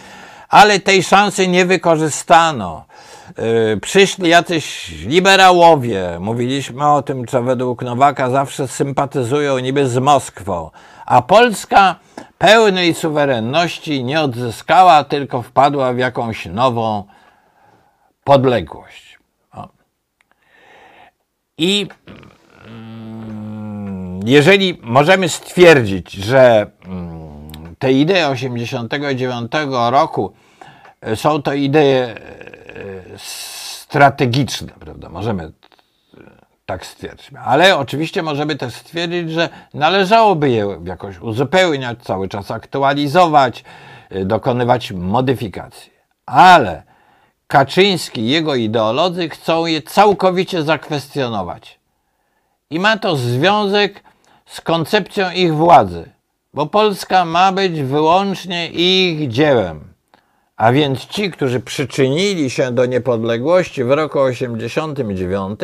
[0.49, 2.85] ale tej szansy nie wykorzystano.
[3.37, 10.69] Yy, przyszli jacyś liberałowie, mówiliśmy o tym, co według Nowaka zawsze sympatyzują niby z Moskwą,
[11.05, 11.95] a Polska
[12.37, 17.03] pełnej suwerenności nie odzyskała, tylko wpadła w jakąś nową
[18.23, 19.08] podległość.
[21.59, 21.87] I
[22.67, 29.51] mm, jeżeli możemy stwierdzić, że mm, te idee 89
[29.89, 30.33] roku
[31.01, 32.15] e, są to idee e,
[33.17, 35.09] strategiczne, prawda?
[35.09, 35.49] Możemy e,
[36.65, 37.31] tak stwierdzić.
[37.45, 43.63] Ale oczywiście możemy też stwierdzić, że należałoby je jakoś uzupełniać, cały czas aktualizować,
[44.25, 45.91] dokonywać modyfikacji.
[46.25, 46.88] Ale
[47.51, 51.79] Kaczyński i jego ideolodzy chcą je całkowicie zakwestionować.
[52.69, 54.03] I ma to związek
[54.45, 56.19] z koncepcją ich władzy
[56.53, 59.93] bo Polska ma być wyłącznie ich dziełem.
[60.57, 65.59] A więc ci, którzy przyczynili się do niepodległości w roku 89,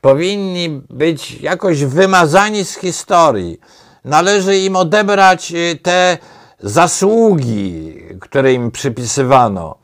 [0.00, 3.60] powinni być jakoś wymazani z historii.
[4.04, 6.18] Należy im odebrać y, te
[6.60, 9.78] zasługi, które im przypisywano.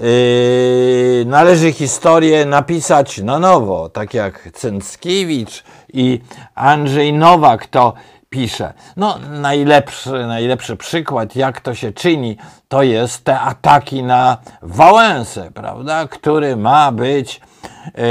[0.00, 6.20] Yy, należy historię napisać na nowo, tak jak Cęckiewicz i
[6.54, 7.94] Andrzej Nowak to
[8.30, 8.72] pisze.
[8.96, 12.36] No, najlepszy, najlepszy przykład, jak to się czyni,
[12.68, 17.40] to jest te ataki na Wałęsę, prawda, który ma być
[17.86, 18.02] e,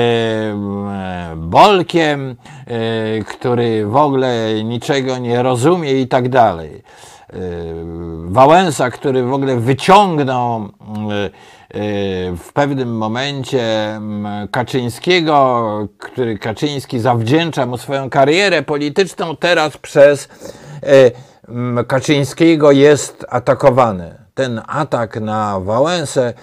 [1.35, 2.35] bolkiem,
[2.67, 6.83] e, który w ogóle niczego nie rozumie i tak dalej.
[8.25, 10.69] Wałęsa, który w ogóle wyciągnął
[12.37, 20.29] w pewnym momencie mm, Kaczyńskiego, który Kaczyński zawdzięcza mu swoją karierę polityczną, teraz przez
[20.83, 24.15] e, Kaczyńskiego jest atakowany.
[24.33, 26.33] Ten atak na Wałęsę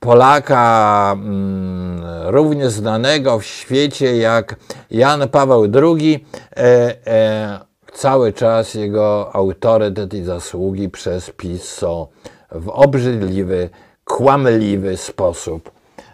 [0.00, 4.56] Polaka mm, równie znanego w świecie jak
[4.90, 7.60] Jan Paweł II, e,
[7.92, 12.06] cały czas jego autorytet i zasługi przez PiS są
[12.52, 13.70] w obrzydliwy,
[14.06, 15.70] kłamliwy sposób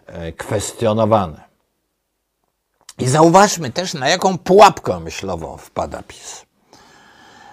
[0.07, 1.41] e, kwestionowane.
[2.99, 6.47] I zauważmy też, na jaką pułapkę myślową wpada PiS.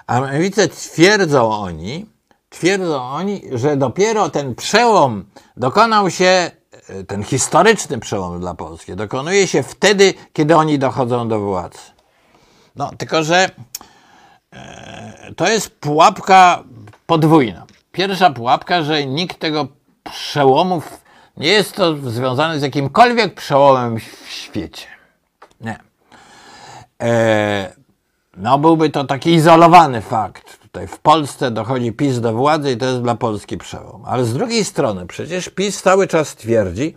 [0.08, 2.06] A mianowicie twierdzą oni,
[2.50, 5.26] twierdzą oni, że dopiero ten przełom
[5.58, 6.52] dokonał się,
[6.88, 11.80] e, ten historyczny przełom dla Polski, dokonuje się wtedy, kiedy oni dochodzą do władzy.
[12.76, 13.50] No, tylko że
[14.54, 16.64] e, to jest pułapka
[17.08, 17.66] podwójna.
[17.92, 19.79] Pierwsza pułapka, że nikt tego
[20.12, 20.82] przełomu,
[21.38, 24.88] nie jest to związane z jakimkolwiek przełomem w świecie.
[25.62, 25.80] Nie.
[27.02, 27.74] E,
[28.38, 30.60] no, byłby to taki izolowany fakt.
[30.60, 34.04] Tutaj w Polsce dochodzi PiS do władzy i to jest dla Polski przełom.
[34.06, 36.96] Ale z drugiej strony, przecież PiS cały czas twierdzi,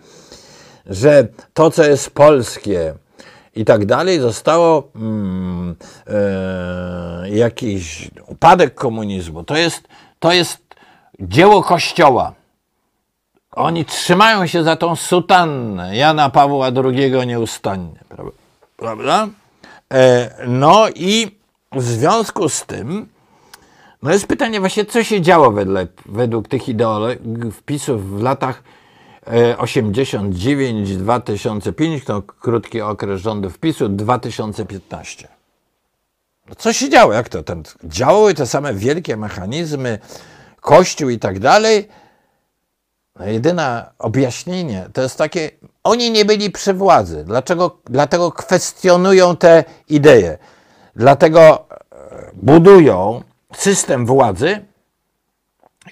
[0.86, 2.94] że to, co jest polskie
[3.54, 9.44] i tak dalej, zostało mm, e, jakiś upadek komunizmu.
[9.44, 9.88] To jest,
[10.18, 10.58] to jest
[11.20, 12.32] dzieło Kościoła.
[13.52, 17.98] Oni trzymają się za tą sutannę Jana Pawła II nieustannie,
[18.76, 19.28] prawda?
[19.94, 21.36] E, no i
[21.72, 23.08] w związku z tym,
[24.02, 28.62] no jest pytanie właśnie, co się działo wedle, według tych ideologów wpisów w latach
[29.56, 35.28] 89-2005, e, to krótki okres rządów wpisu, 2015.
[36.48, 37.12] No co się działo?
[37.12, 37.42] Jak to?
[37.42, 39.98] Ten, działały te same wielkie mechanizmy,
[40.60, 41.88] Kościół i tak dalej.
[43.16, 45.50] No jedyne objaśnienie to jest takie,
[45.84, 47.24] oni nie byli przy władzy.
[47.24, 47.78] Dlaczego?
[47.84, 50.36] Dlatego kwestionują te idee.
[50.96, 53.22] Dlatego e, budują
[53.56, 54.64] system władzy,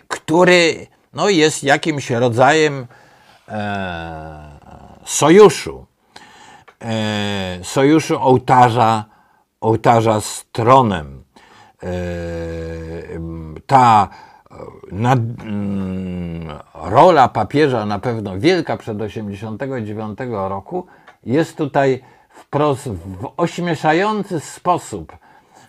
[0.08, 2.86] który no, jest jakimś rodzajem
[3.48, 4.58] e,
[5.04, 5.86] sojuszu.
[6.82, 9.04] E, sojuszu ołtarza,
[9.60, 11.24] ołtarza z tronem.
[11.82, 11.88] E,
[13.66, 14.08] ta
[14.92, 20.86] mm, rola papieża na pewno wielka przed 89 roku.
[21.26, 25.16] Jest tutaj wprost w ośmieszający sposób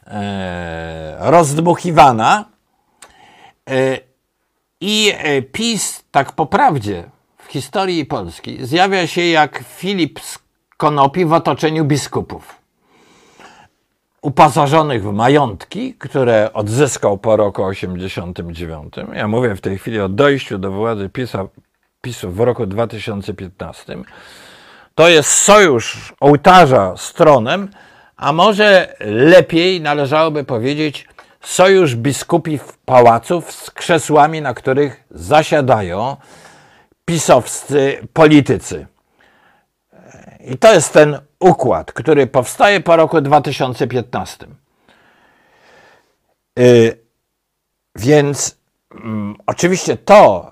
[0.08, 2.46] e, rozdmuchiwana
[3.70, 3.98] e,
[4.82, 7.04] i e, PiS tak po prawdzie
[7.38, 10.40] w historii Polski zjawia się jak Filip z
[10.78, 12.61] Konopi w otoczeniu biskupów
[14.22, 18.94] uposażonych w majątki, które odzyskał po roku 89.
[19.14, 21.48] Ja mówię w tej chwili o dojściu do władzy PiSa,
[22.02, 23.98] PiSu w roku 2015.
[24.96, 27.70] To jest sojusz ołtarza z tronem,
[28.18, 31.08] a może lepiej należałoby powiedzieć
[31.42, 36.18] sojusz biskupów pałaców z krzesłami, na których zasiadają
[37.06, 38.88] pisowscy politycy.
[40.46, 44.48] I to jest ten układ, który powstaje po roku 2015.
[46.58, 46.98] Yy,
[47.96, 48.58] więc
[48.92, 50.52] mm, oczywiście to,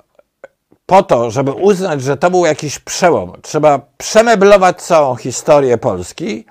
[0.86, 6.46] po to, żeby uznać, że to był jakiś przełom, trzeba przemeblować całą historię Polski,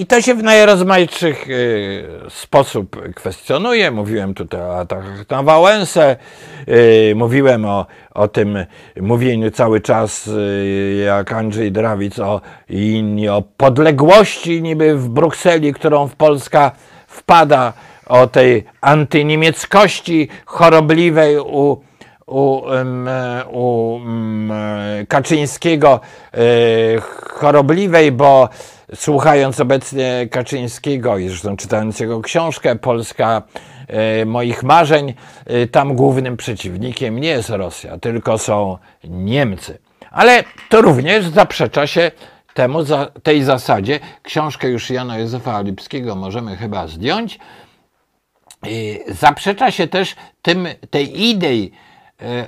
[0.00, 3.90] I to się w najrozmaitszych y, sposób kwestionuje.
[3.90, 6.16] Mówiłem tutaj o atakach na Wałęsę,
[6.68, 8.66] y, mówiłem o, o tym
[9.00, 15.74] mówieniu cały czas, y, jak Andrzej Drawic o, i inni, o podległości niby w Brukseli,
[15.74, 16.72] którą w Polska
[17.06, 17.72] wpada,
[18.06, 21.82] o tej antyniemieckości chorobliwej u, u,
[22.26, 22.62] u,
[23.52, 24.00] u
[25.08, 26.00] Kaczyńskiego,
[27.20, 28.48] chorobliwej, bo
[28.94, 33.42] słuchając obecnie Kaczyńskiego i zresztą czytając jego książkę Polska
[33.88, 35.14] e, moich marzeń,
[35.46, 39.78] e, tam głównym przeciwnikiem nie jest Rosja, tylko są Niemcy.
[40.10, 42.10] Ale to również zaprzecza się
[42.54, 42.78] temu,
[43.22, 44.00] tej zasadzie.
[44.22, 47.38] Książkę już Jana Józefa Lipskiego możemy chyba zdjąć.
[48.62, 48.68] E,
[49.14, 51.72] zaprzecza się też tym, tej idei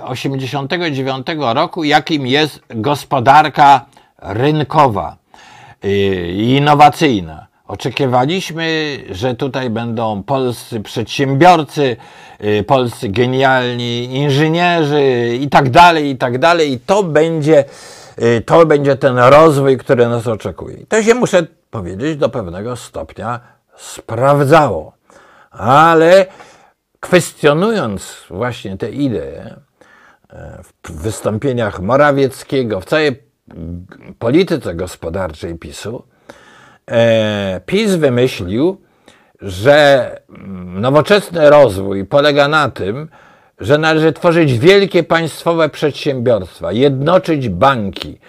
[0.01, 3.85] 89 roku, jakim jest gospodarka
[4.17, 5.22] rynkowa
[6.33, 7.47] innowacyjna.
[7.67, 11.97] Oczekiwaliśmy, że tutaj będą polscy przedsiębiorcy,
[12.43, 16.71] y, polscy genialni inżynierzy i tak dalej, i tak dalej.
[16.71, 17.65] I to będzie,
[18.21, 20.77] y, to będzie ten rozwój, który nas oczekuje.
[20.77, 23.39] I to się, muszę powiedzieć, do pewnego stopnia
[23.77, 24.93] sprawdzało.
[25.51, 26.25] Ale
[26.99, 29.55] kwestionując właśnie te idee
[30.83, 33.32] w wystąpieniach Morawieckiego, w całej
[34.19, 36.03] polityce gospodarczej PiSu,
[36.91, 38.77] e, PiS wymyślił,
[39.41, 43.09] że mm, nowoczesny rozwój polega na tym,
[43.59, 48.19] że należy tworzyć wielkie państwowe przedsiębiorstwa, jednoczyć banki.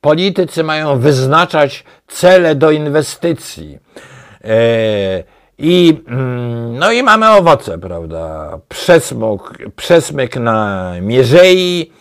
[0.00, 3.78] Politycy mają wyznaczać cele do inwestycji.
[4.44, 5.24] E,
[5.58, 8.58] I, mm, no i mamy owoce, prawda?
[8.68, 11.92] Przesmok, przesmyk na mierzei,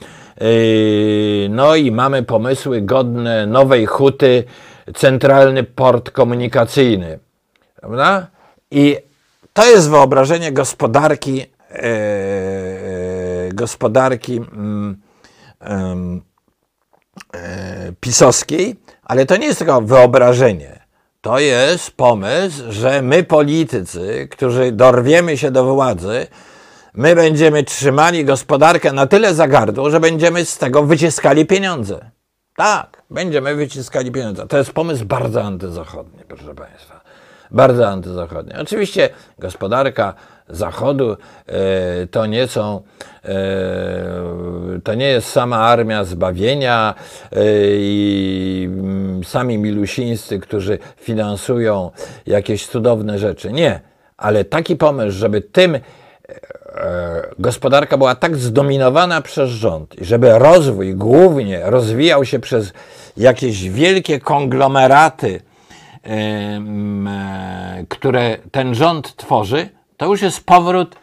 [1.50, 4.44] no i mamy pomysły godne nowej huty,
[4.96, 7.20] centralny port komunikacyjny.
[7.76, 8.28] Prawda?
[8.72, 8.98] I
[9.54, 15.02] to jest wyobrażenie gospodarki, e gospodarki mm,
[15.62, 15.96] e,
[18.00, 20.80] pisowskiej, ale to nie jest tylko wyobrażenie.
[21.22, 26.28] To jest pomysł, że my politycy, którzy dorwiemy się do władzy,
[26.98, 32.12] my będziemy trzymali gospodarkę na tyle za gardło, że będziemy z tego wyciskali pieniądze.
[32.56, 34.48] Tak, będziemy wyciskali pieniądze.
[34.48, 36.98] To jest pomysł bardzo antyzachodni, proszę Państwa
[37.52, 38.56] bardzo antyzachodnie.
[38.62, 40.14] Oczywiście gospodarka
[40.50, 41.18] Zachodu
[41.48, 42.82] e, to nie są,
[43.24, 43.30] e,
[44.84, 46.96] to nie jest sama armia zbawienia
[47.32, 47.38] e,
[47.78, 51.92] i mm, sami milusińscy, którzy finansują
[52.26, 53.52] jakieś cudowne rzeczy.
[53.52, 53.80] Nie,
[54.18, 55.80] ale taki pomysł, żeby tym
[57.40, 62.74] gospodarka była tak zdominowana przez rząd żeby rozwój głównie rozwijał się przez
[63.18, 65.42] jakieś wielkie konglomeraty
[67.90, 70.96] które ten rząd tworzy, to już jest powrót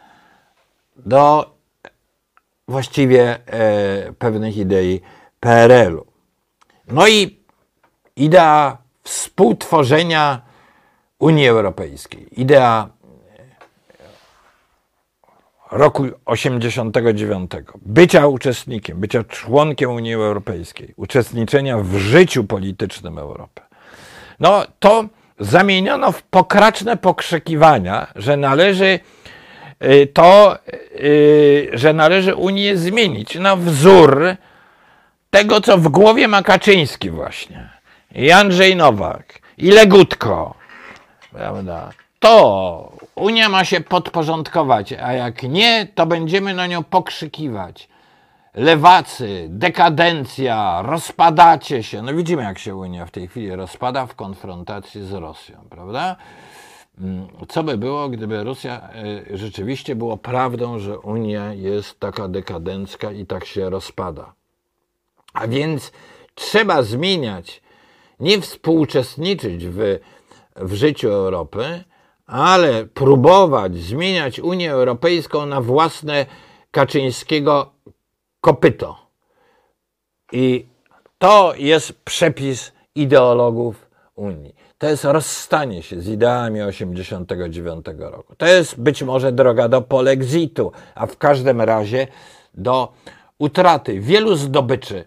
[0.96, 1.54] do
[2.68, 5.00] właściwie e, pewnych idei
[5.40, 6.06] PRL-u.
[6.88, 7.40] No i
[8.16, 10.40] idea współtworzenia
[11.18, 13.03] Unii Europejskiej, idea e,
[15.74, 17.50] roku 89,
[17.82, 23.64] bycia uczestnikiem, bycia członkiem Unii Europejskiej, uczestniczenia w życiu politycznym Europy
[24.40, 25.04] no to
[25.38, 29.00] zamieniono w pokraczne pokrzykiwania, że należy
[29.84, 30.58] y, to,
[31.00, 34.36] y, że należy Unię zmienić na wzór
[35.30, 37.70] tego, co w głowie ma Kaczyński właśnie.
[38.14, 40.54] I Andrzej Nowak, i Legutko.
[41.32, 41.90] Prawda?
[42.18, 47.88] To Unia ma się podporządkować, a jak nie, to będziemy na nią pokrzykiwać
[48.54, 52.02] lewacy, dekadencja, rozpadacie się.
[52.02, 56.16] No widzimy, jak się Unia w tej chwili rozpada w konfrontacji z Rosją, prawda?
[56.98, 58.88] Mm, co by było, gdyby Rosja
[59.32, 64.32] e, rzeczywiście było prawdą, że Unia jest taka dekadencka i tak się rozpada?
[65.32, 65.92] A więc
[66.34, 67.62] trzeba zmieniać,
[68.20, 69.98] nie współuczestniczyć w,
[70.56, 71.84] w życiu Europy,
[72.26, 76.26] ale próbować zmieniać Unię Europejską na własne
[76.70, 77.70] Kaczyńskiego
[78.40, 78.96] kopyto.
[80.32, 80.66] I
[81.18, 84.54] to jest przepis ideologów Unii.
[84.78, 88.36] To jest rozstanie się z ideami 89 roku.
[88.36, 92.06] To jest być może droga do polexitu, a w każdym razie
[92.54, 92.92] do
[93.38, 95.04] utraty wielu zdobyczy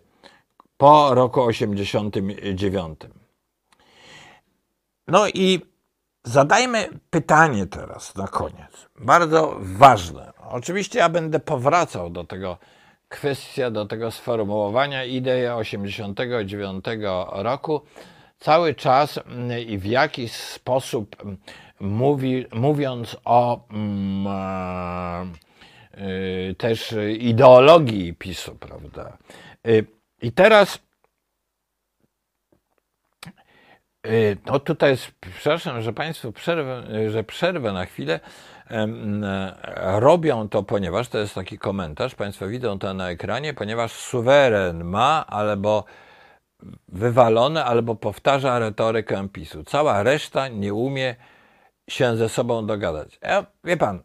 [0.78, 3.00] po roku 89.
[5.08, 5.62] No i
[6.28, 8.88] zadajmy pytanie teraz na koniec.
[9.00, 10.34] Bardzo ważne.
[10.50, 12.58] Oczywiście ja będę powracał do tego
[13.10, 16.86] kwestia do tego sformułowania idei 89
[17.32, 17.82] roku
[18.40, 21.38] cały czas mm, i w jakiś sposób mm,
[21.80, 24.28] mówi, mówiąc o mm,
[25.92, 29.18] e, też ideologii PiSu, prawda?
[29.68, 29.86] Y,
[30.22, 30.80] I teraz y,
[34.46, 38.20] no tutaj jest, przepraszam, że Państwu przerwę, że przerwę na chwilę,
[39.86, 45.26] robią to, ponieważ to jest taki komentarz, Państwo widzą to na ekranie, ponieważ suweren ma
[45.28, 45.84] albo
[46.88, 49.64] wywalone, albo powtarza retorykę PiSu.
[49.64, 51.16] Cała reszta nie umie
[51.90, 53.20] się ze sobą dogadać.
[53.22, 54.00] Ja, wie pan,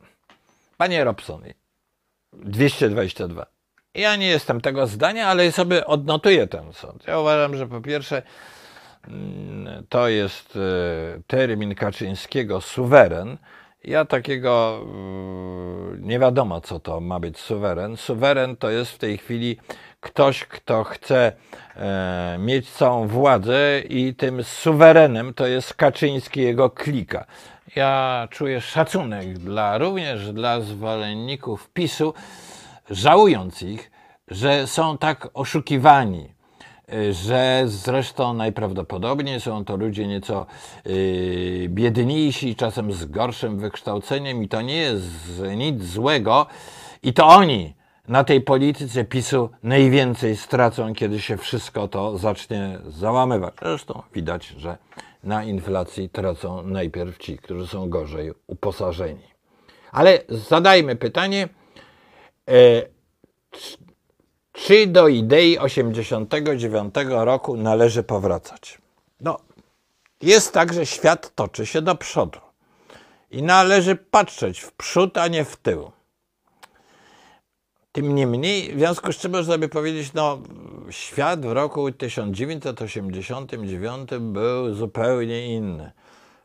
[0.76, 1.42] panie Robson,
[2.32, 3.46] 222.
[3.94, 7.07] Ja nie jestem tego zdania, ale sobie odnotuję ten sąd.
[7.07, 8.22] Ja uważam, że po pierwsze
[9.88, 13.38] to jest e, termin Kaczyńskiego suweren,
[13.84, 17.96] ja takiego mm, nie wiadomo, co to ma być suweren.
[17.96, 19.59] Suweren to jest w tej chwili
[20.00, 21.32] ktoś, kto chce
[21.76, 27.24] e, mieć całą władzę i tym suwerenem to jest Kaczyński jego klika.
[27.76, 32.14] Ja czuję szacunek dla, również dla zwolenników PiSu,
[32.90, 33.90] żałując ich,
[34.28, 36.34] że są tak oszukiwani
[37.11, 40.47] że zresztą najprawdopodobniej są to ludzie nieco
[40.85, 46.47] yy, biedniejsi, czasem z gorszym wykształceniem i to nie jest nic złego.
[47.03, 47.74] I to oni
[48.09, 53.55] na tej polityce PiSu najwięcej stracą, kiedy się wszystko to zacznie załamywać.
[53.62, 54.78] Zresztą widać, że
[55.24, 59.33] na inflacji tracą najpierw ci, którzy są gorzej uposażeni.
[59.93, 61.49] Ale zadajmy pytanie,
[62.49, 62.83] e,
[64.53, 68.78] czy do idei 89 roku należy powracać?
[69.20, 69.38] No,
[70.22, 72.38] jest tak, że świat toczy się do przodu
[73.30, 75.90] i należy patrzeć w przód, a nie w tył.
[77.92, 80.38] Tym niemniej, w związku z czym można by powiedzieć, no,
[80.90, 85.92] świat w roku 1989 był zupełnie inny.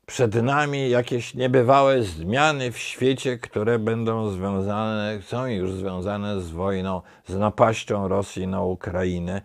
[0.07, 7.01] Przed nami jakieś niebywałe zmiany w świecie, które będą związane, są już związane z wojną,
[7.27, 9.41] z napaścią Rosji na Ukrainę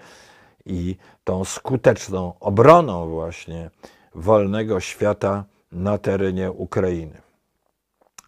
[0.66, 3.70] i tą skuteczną obroną właśnie
[4.14, 7.22] wolnego świata na terenie Ukrainy.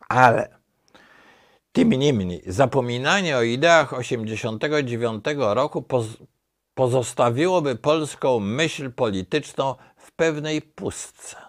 [0.09, 0.49] Ale
[1.73, 5.85] tym niemniej, zapominanie o ideach 1989 roku
[6.75, 11.44] pozostawiłoby polską myśl polityczną w pewnej pustce.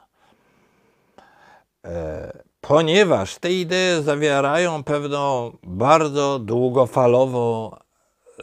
[2.61, 7.71] Ponieważ te idee zawierają pewną bardzo długofalową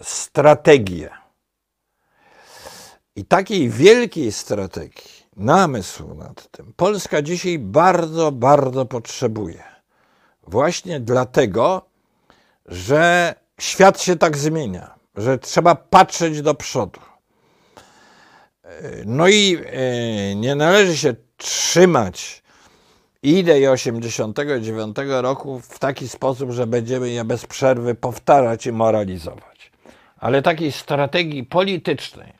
[0.03, 1.11] strategię.
[3.16, 9.62] I takiej wielkiej strategii, namysłu nad tym, Polska dzisiaj bardzo, bardzo potrzebuje.
[10.43, 11.82] Właśnie dlatego,
[12.66, 17.01] że świat się tak zmienia, że trzeba patrzeć do przodu.
[19.07, 22.41] No i e, nie należy się trzymać
[23.23, 29.73] idei 89 roku w taki sposób, że będziemy je bez przerwy powtarzać i moralizować.
[30.18, 32.33] Ale takiej strategii politycznej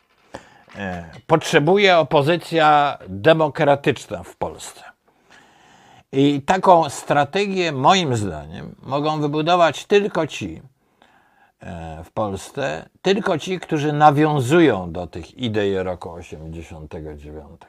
[0.77, 4.83] e, potrzebuje opozycja demokratyczna w Polsce.
[6.13, 10.63] I taką strategię, moim zdaniem, mogą wybudować tylko ci
[11.61, 17.61] e, w Polsce, tylko ci, którzy nawiązują do tych idei roku 89.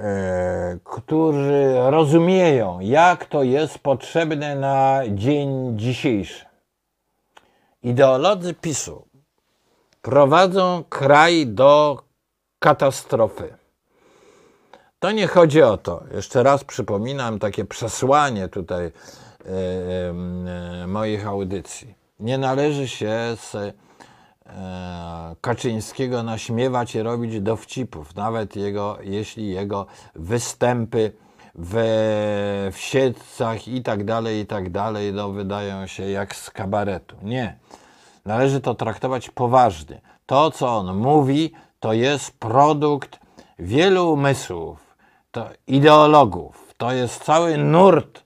[0.00, 6.44] E, którzy rozumieją, jak to jest potrzebne na dzień dzisiejszy.
[7.82, 9.08] Ideolodzy PiSu
[10.02, 12.02] prowadzą kraj do
[12.58, 13.54] katastrofy.
[14.98, 16.02] To nie chodzi o to.
[16.14, 18.90] Jeszcze raz przypominam takie przesłanie tutaj e,
[20.82, 21.94] e, moich audycji.
[22.20, 23.56] Nie należy się z
[25.40, 31.12] Kaczyńskiego naśmiewać i robić dowcipów, nawet jego, jeśli jego występy
[31.54, 31.86] we,
[32.72, 37.16] w siedcach i tak dalej, i tak dalej, no, wydają się jak z kabaretu.
[37.22, 37.56] Nie.
[38.24, 40.00] Należy to traktować poważnie.
[40.26, 43.18] To, co on mówi, to jest produkt
[43.58, 44.96] wielu umysłów,
[45.30, 46.74] to ideologów.
[46.76, 48.22] To jest cały nurt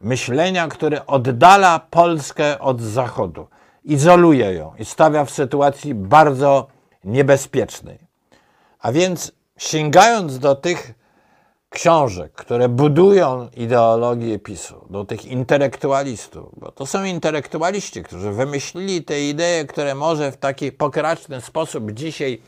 [0.00, 3.46] myślenia, który oddala Polskę od Zachodu,
[3.84, 6.66] izoluje ją i stawia w sytuacji bardzo
[7.04, 7.98] niebezpiecznej.
[8.80, 10.94] A więc sięgając do tych
[11.70, 19.20] książek, które budują ideologię PiSu, do tych intelektualistów, bo to są intelektualiści, którzy wymyślili te
[19.20, 22.42] idee, które może w taki pokraczny sposób dzisiaj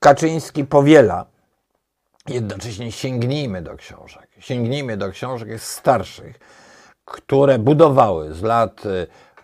[0.00, 1.26] Kaczyński powiela,
[2.28, 4.28] jednocześnie sięgnijmy do książek.
[4.38, 6.38] Sięgnijmy do książek starszych,
[7.04, 8.82] które budowały z lat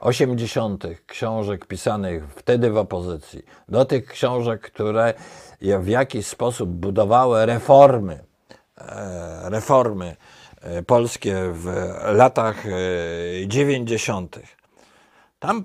[0.05, 0.85] 80.
[0.85, 5.15] Y, książek pisanych wtedy w opozycji, do tych książek, które
[5.61, 8.25] w jakiś sposób budowały reformy,
[8.79, 10.17] e, reformy
[10.61, 11.67] e, polskie w
[12.05, 12.65] latach
[13.47, 14.37] 90.
[14.37, 14.41] E,
[15.39, 15.65] Tam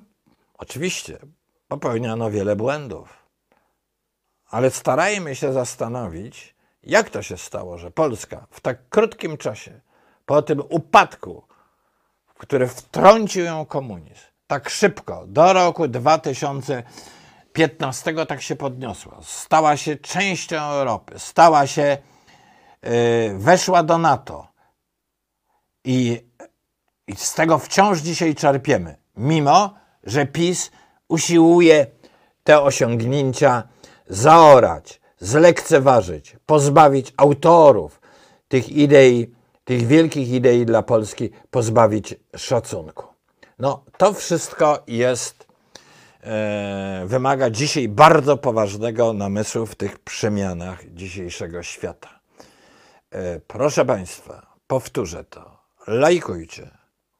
[0.57, 1.19] oczywiście
[1.67, 3.23] popełniano wiele błędów,
[4.49, 9.79] ale starajmy się zastanowić, jak to się stało, że Polska w tak krótkim czasie,
[10.25, 11.43] po tym upadku,
[12.27, 19.95] w który wtrącił ją komunizm, tak szybko, do roku 2015 tak się podniosła, stała się
[19.95, 21.97] częścią Europy, stała się,
[22.83, 22.89] yy,
[23.37, 24.47] weszła do NATO.
[25.83, 26.27] I,
[27.07, 29.73] i z tego wciąż dzisiaj czerpiemy, mimo
[30.03, 30.71] że PiS
[31.07, 31.87] usiłuje
[32.43, 33.63] te osiągnięcia
[34.07, 38.01] zaorać, zlekceważyć, pozbawić autorów
[38.47, 43.18] tych idei, tych wielkich idei dla Polski, pozbawić szacunku.
[43.59, 45.47] No, to wszystko jest,
[46.23, 52.19] e, wymaga dzisiaj bardzo poważnego namysłu w tych przemianach dzisiejszego świata.
[53.11, 55.59] E, proszę Państwa, powtórzę to.
[55.87, 56.71] Lajkujcie,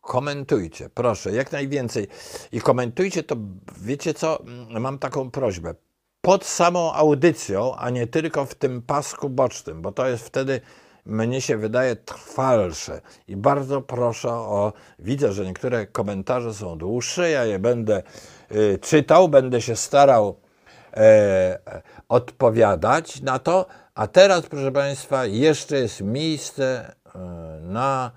[0.02, 2.08] komentujcie, proszę, jak najwięcej.
[2.52, 3.36] I komentujcie to,
[3.78, 5.76] wiecie co, mam taką prośbę
[6.22, 10.62] pod samą audycją, a nie tylko w tym pasku bocznym, bo to jest wtedy
[11.06, 13.02] mnie się wydaje trwalsze.
[13.28, 14.74] I bardzo proszę o.
[15.00, 17.30] Widzę, że niektóre komentarze są dłuższe.
[17.30, 18.04] Ja je będę
[18.52, 20.40] y, czytał, będę się starał
[20.94, 21.60] e,
[22.10, 23.66] odpowiadać na to.
[23.96, 27.20] A teraz, proszę Państwa, jeszcze jest miejsce e,
[27.62, 28.12] na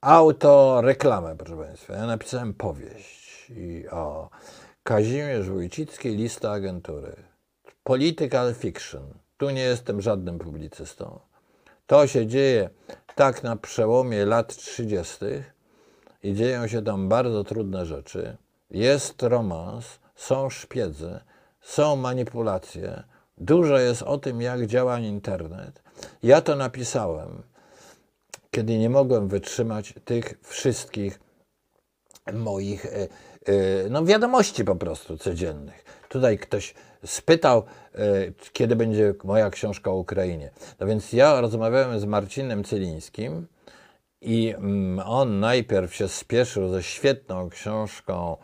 [0.00, 1.94] autoreklamę, proszę Państwa.
[1.94, 4.30] Ja napisałem powieść i o
[4.82, 7.16] Kazimierz Wójcicki, lista agentury.
[7.84, 9.14] Political fiction.
[9.36, 11.20] Tu nie jestem żadnym publicystą.
[11.88, 12.70] To się dzieje
[13.14, 15.16] tak na przełomie lat 30.
[16.22, 18.36] i dzieją się tam bardzo trudne rzeczy.
[18.70, 21.20] Jest romans, są szpiedzy,
[21.60, 23.02] są manipulacje,
[23.38, 25.82] dużo jest o tym, jak działa internet.
[26.22, 27.42] Ja to napisałem,
[28.50, 31.20] kiedy nie mogłem wytrzymać tych wszystkich
[32.32, 33.08] moich e, e,
[33.90, 35.84] no, wiadomości po prostu codziennych.
[36.08, 36.74] Tutaj ktoś
[37.04, 37.62] spytał,
[37.94, 37.98] e,
[38.52, 40.50] kiedy będzie moja książka o Ukrainie.
[40.80, 43.46] No więc ja rozmawiałem z Marcinem Cylińskim
[44.20, 48.36] i mm, on najpierw się spieszył ze świetną książką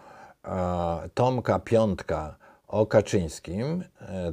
[1.14, 2.36] Tomka Piątka
[2.68, 3.84] o Kaczyńskim.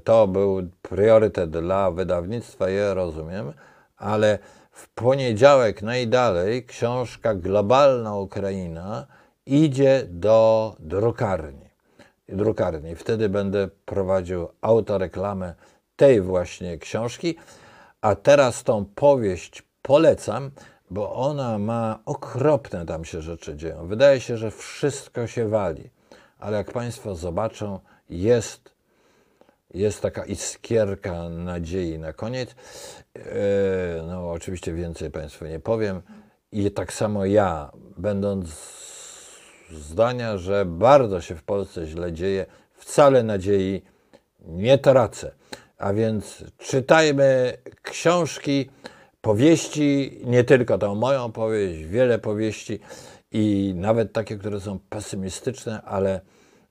[0.03, 3.53] To był priorytet dla wydawnictwa, ja rozumiem,
[3.97, 4.39] ale
[4.72, 9.07] w poniedziałek najdalej książka Globalna Ukraina
[9.45, 11.70] idzie do drukarni.
[12.32, 12.95] Drukarni.
[12.95, 15.55] Wtedy będę prowadził autoreklamę
[15.95, 17.36] tej właśnie książki.
[18.01, 20.51] A teraz tą powieść polecam,
[20.89, 23.88] bo ona ma okropne tam się rzeczy dzieją.
[23.88, 25.89] Wydaje się, że wszystko się wali,
[26.39, 27.79] ale jak Państwo zobaczą,
[28.09, 28.71] jest,
[29.73, 32.55] jest taka iskierka nadziei na koniec.
[33.15, 33.23] E,
[34.07, 36.01] no, oczywiście więcej Państwu nie powiem.
[36.51, 38.49] I tak samo ja, będąc
[39.74, 43.82] zdania, że bardzo się w Polsce źle dzieje, wcale nadziei
[44.39, 45.32] nie tracę.
[45.78, 48.69] A więc czytajmy książki,
[49.22, 52.80] powieści, nie tylko tą moją powieść, wiele powieści
[53.32, 56.22] i nawet takie, które są pesymistyczne, ale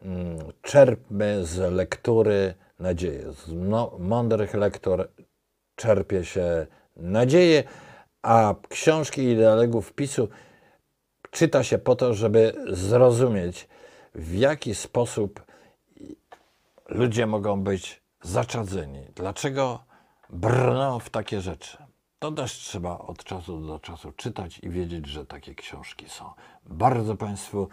[0.02, 3.32] mm, czerpmy z lektury nadzieję.
[3.32, 5.08] Z no, mądrych lektur
[5.76, 7.64] czerpie się nadzieję,
[8.22, 10.28] a książki ideologów PiSu
[11.30, 13.68] czyta się po to, żeby zrozumieć,
[14.14, 15.42] w jaki sposób
[16.88, 19.06] ludzie mogą być zaczadzeni.
[19.14, 19.84] Dlaczego
[20.30, 21.76] brną w takie rzeczy?
[22.18, 26.32] To też trzeba od czasu do czasu czytać i wiedzieć, że takie książki są.
[26.66, 27.68] Bardzo Państwu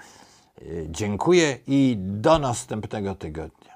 [0.62, 3.67] y, dziękuję i do następnego tygodnia.